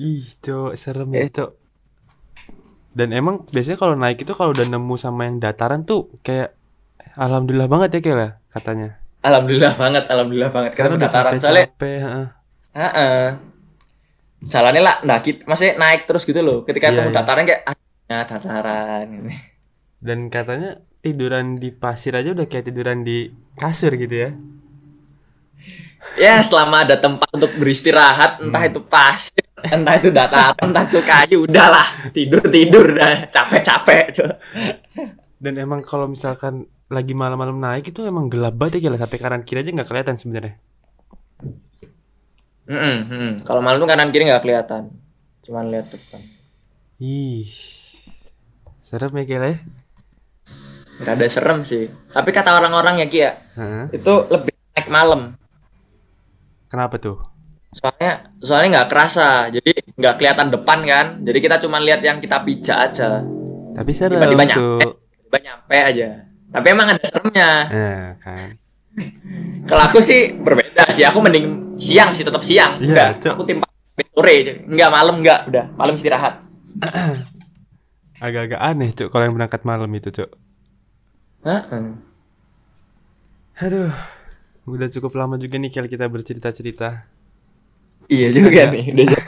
[0.00, 1.26] Ih, cok, serem Eh.
[1.26, 1.50] ya, cok.
[2.90, 6.56] Dan emang biasanya kalau naik itu kalau udah nemu sama yang dataran tuh kayak
[7.14, 8.98] alhamdulillah banget ya kayak lah katanya.
[9.20, 10.72] Alhamdulillah banget, alhamdulillah banget.
[10.74, 12.26] Karena udah dataran soalnya capek-capek, heeh.
[12.74, 13.24] Heeh.
[14.40, 16.64] Jalannya lah ndaki maksudnya naik terus gitu loh.
[16.64, 17.16] Ketika Iya, ketemu iya.
[17.20, 17.76] dataran kayak ah,
[18.08, 19.34] ya dataran ini.
[20.00, 24.30] Dan katanya tiduran di pasir aja udah kayak tiduran di kasur gitu ya.
[26.16, 28.70] Ya, selama ada tempat untuk beristirahat, entah Hmm.
[28.72, 31.84] itu pasir, entah itu dataran, entah itu kayu, udahlah
[32.16, 34.04] tidur-tidur dah, capek-capek.
[34.16, 34.34] coba.
[35.40, 39.62] Dan emang kalau misalkan lagi malam-malam naik itu emang gelap banget ya sampai kanan kiri
[39.62, 40.54] aja nggak kelihatan sebenarnya.
[42.70, 43.32] Mm-mm, mm.
[43.46, 44.92] Kalau malam tuh kanan kiri nggak kelihatan,
[45.44, 46.20] cuman lihat depan.
[47.00, 47.48] Ih.
[48.84, 49.79] Serem ya ya.
[51.00, 51.88] Rada serem sih.
[52.12, 53.84] Tapi kata orang-orang ya Ki ya, Heeh.
[53.96, 55.34] itu lebih naik malam.
[56.68, 57.18] Kenapa tuh?
[57.70, 61.06] Soalnya soalnya nggak kerasa, jadi nggak kelihatan depan kan.
[61.24, 63.22] Jadi kita cuma lihat yang kita pijak aja.
[63.74, 64.86] Tapi serem Tiba-tiba nyampe.
[65.24, 66.08] Tiba nyampe aja.
[66.50, 67.50] Tapi emang ada seremnya.
[67.70, 68.46] Nah, kan.
[69.70, 71.06] Kalau aku sih berbeda sih.
[71.06, 72.82] Aku mending siang sih, tetap siang.
[72.82, 73.32] Iya, Enggak, Cok.
[73.38, 73.66] aku timpa
[74.12, 74.36] sore.
[74.66, 76.42] Enggak malam enggak, udah malam istirahat.
[78.24, 80.28] Agak-agak aneh, Cuk, kalau yang berangkat malam itu, Cuk.
[81.44, 81.86] Heeh.
[83.60, 83.92] Aduh.
[84.68, 87.08] Udah cukup lama juga nih kalau kita bercerita-cerita.
[88.10, 88.84] Iya juga nih.
[88.92, 89.22] Udah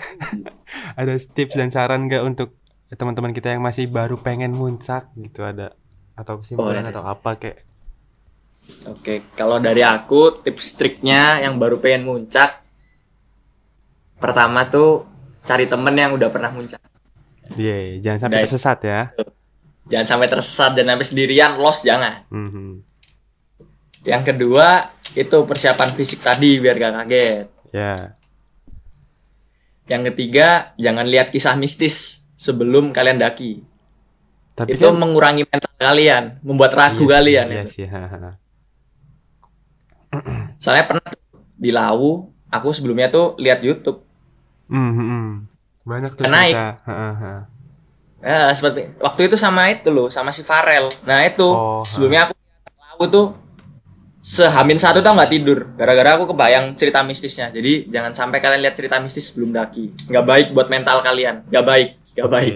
[1.01, 2.49] Ada tips dan saran nggak untuk
[2.93, 5.73] teman-teman kita yang masih baru pengen muncak gitu ada
[6.13, 6.93] atau kesimpulan Oh, ada.
[6.93, 7.65] atau apa kayak
[8.87, 12.61] Oke, kalau dari aku tips triknya yang baru pengen muncak
[14.21, 15.09] pertama tuh
[15.43, 16.79] cari temen yang udah pernah muncak.
[17.59, 18.45] Iya, jangan sampai Udah.
[18.47, 19.01] tersesat ya.
[19.91, 22.23] Jangan sampai tersesat dan sampai sendirian, lost jangan.
[22.31, 22.83] Mhm.
[24.03, 27.47] Yang kedua itu persiapan fisik tadi biar gak kaget.
[27.75, 28.15] Ya.
[29.91, 33.63] Yang ketiga jangan lihat kisah mistis sebelum kalian daki.
[34.53, 37.47] Tapi itu kan mengurangi mental kalian, membuat ragu Iya sih, kalian.
[37.47, 37.73] Iya itu.
[37.73, 38.31] sih, haha.
[40.63, 41.09] Soalnya pernah
[41.57, 44.05] di Lawu, aku sebelumnya tuh lihat YouTube.
[44.69, 45.49] Mhm.
[45.83, 46.55] Banyak tuh Naik.
[48.23, 50.87] Nah, seperti waktu itu sama itu loh, sama si Farel.
[51.03, 52.35] Nah itu Oh, sebelumnya aku
[52.79, 53.27] Lawu tuh
[54.23, 57.51] sehamin satu tau nggak tidur, gara-gara aku kebayang cerita mistisnya.
[57.51, 60.07] Jadi jangan sampai kalian lihat cerita mistis sebelum daki.
[60.07, 62.55] Nggak baik buat mental kalian, nggak baik, nggak baik.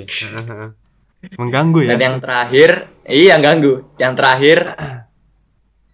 [1.40, 1.90] Mengganggu ya.
[1.96, 2.70] Dan yang terakhir,
[3.08, 3.90] iya ganggu.
[3.98, 4.58] Yang terakhir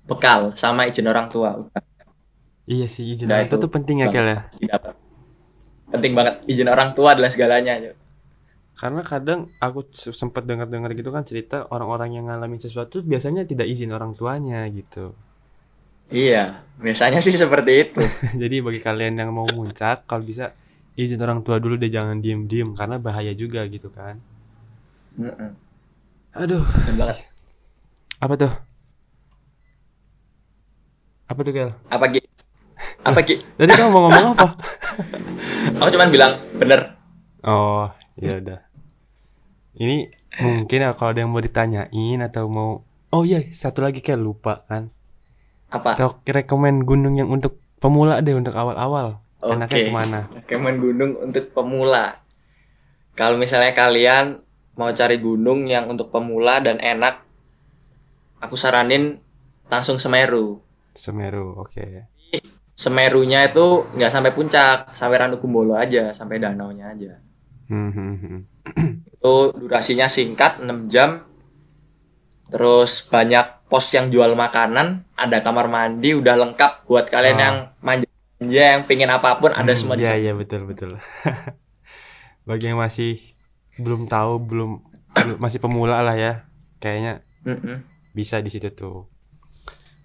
[0.04, 1.56] bekal sama izin orang tua.
[1.56, 1.80] Udah
[2.62, 4.06] Iya sih, izin Udah, orang tua itu tuh penting ya.
[4.12, 4.38] Kel ya.
[5.88, 7.80] Penting banget izin orang tua adalah segalanya.
[8.82, 13.94] Karena kadang aku sempat dengar-dengar gitu kan cerita orang-orang yang ngalamin sesuatu biasanya tidak izin
[13.94, 15.14] orang tuanya gitu.
[16.10, 18.02] Iya, biasanya sih seperti itu.
[18.42, 20.50] Jadi bagi kalian yang mau muncak, kalau bisa
[20.98, 24.18] izin orang tua dulu deh jangan diem-diem karena bahaya juga gitu kan.
[25.14, 25.54] Mm-mm.
[26.34, 27.18] Aduh, Betul banget.
[28.18, 28.52] apa tuh?
[31.30, 31.70] Apa tuh, Kel?
[31.86, 32.20] Apa Ki?
[33.06, 33.38] Apa Ki?
[33.62, 34.58] Tadi kamu mau ngomong apa?
[35.78, 36.98] Aku cuman bilang bener.
[37.46, 37.86] Oh,
[38.18, 38.71] ya udah.
[39.82, 39.96] Ini
[40.38, 44.64] mungkin ya kalau ada yang mau ditanyain atau mau Oh iya, satu lagi kayak lupa
[44.64, 44.88] kan.
[45.68, 46.00] Apa?
[46.00, 49.20] Rek- Rekomen gunung yang untuk pemula deh untuk awal-awal.
[49.44, 49.84] Enaknya Oke.
[49.84, 50.20] ke mana?
[50.48, 52.24] Kemen gunung untuk pemula.
[53.12, 54.40] Kalau misalnya kalian
[54.80, 57.20] mau cari gunung yang untuk pemula dan enak,
[58.40, 59.20] aku saranin
[59.68, 60.64] langsung Semeru.
[60.96, 62.08] Semeru, oke.
[62.72, 67.20] Semerunya itu nggak sampai puncak, sampai Ranukumbolo aja, sampai danaunya aja.
[69.22, 69.50] Hmm, hmm, hmm.
[69.52, 71.22] Itu durasinya singkat 6 jam.
[72.48, 77.40] Terus banyak pos yang jual makanan, ada kamar mandi, udah lengkap buat kalian Ah.
[77.40, 78.04] yang manja
[78.68, 80.20] yang pingin apa pun ada Hmm, semua di Iya, sana.
[80.20, 80.90] iya betul betul.
[82.44, 83.16] Bagi yang masih
[83.78, 84.70] belum tahu, belum
[85.14, 86.44] belum- masih pemula lah ya.
[86.76, 87.86] Kayaknya Mm-mm.
[88.12, 89.08] bisa di situ tuh.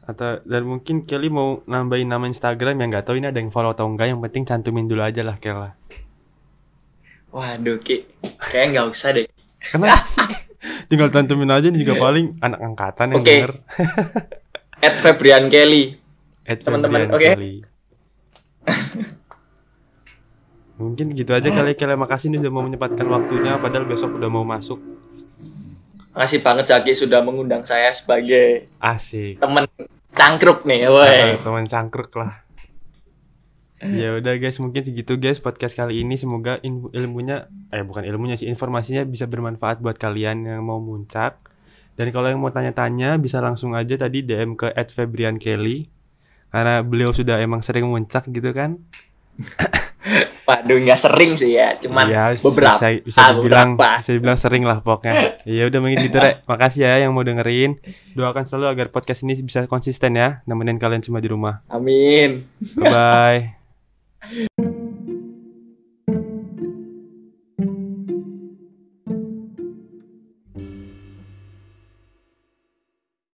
[0.02, 3.76] Atau dan mungkin Kelly mau nambahin nama Instagram yang nggak tahu ini ada yang follow
[3.76, 5.76] atau enggak, yang penting cantumin dulu aja lah Kel lah.
[7.38, 8.02] Waduh, Ki.
[8.42, 9.30] Kayaknya nggak usah deh.
[9.62, 10.26] Kenapa sih?
[10.90, 13.30] Tinggal cantumin aja ini juga paling anak angkatan yang Oke.
[13.30, 13.52] denger.
[14.90, 15.94] At Febrian Kelly.
[16.42, 17.30] Ed Teman-teman, Febrian oke?
[17.38, 17.56] Kelly.
[20.82, 24.46] Mungkin gitu aja kali Kelly makasih nih udah mau menyempatkan waktunya padahal besok udah mau
[24.46, 24.82] masuk.
[26.18, 29.38] Makasih banget Zaki sudah mengundang saya sebagai Asik.
[29.38, 29.70] temen
[30.18, 31.38] cangkruk nih, woi.
[31.46, 32.42] Teman cangkruk lah.
[33.78, 36.18] Ya udah guys, mungkin segitu guys podcast kali ini.
[36.18, 41.38] Semoga ilmunya eh bukan ilmunya sih, informasinya bisa bermanfaat buat kalian yang mau muncak.
[41.94, 45.90] Dan kalau yang mau tanya-tanya bisa langsung aja tadi DM ke @febriankelly
[46.48, 48.82] karena beliau sudah emang sering muncak gitu kan.
[50.48, 52.80] Waduh, nggak sering sih ya, cuman Iya, beberapa.
[52.80, 54.00] bisa, bisa dibilang beberapa.
[54.00, 55.44] bisa dibilang sering lah pokoknya.
[55.44, 56.48] Ya udah mungkin gitu Rek.
[56.48, 57.76] Makasih ya yang mau dengerin.
[58.16, 61.60] Doakan selalu agar podcast ini bisa konsisten ya, nemenin kalian semua di rumah.
[61.68, 62.48] Amin.
[62.80, 63.42] Bye bye.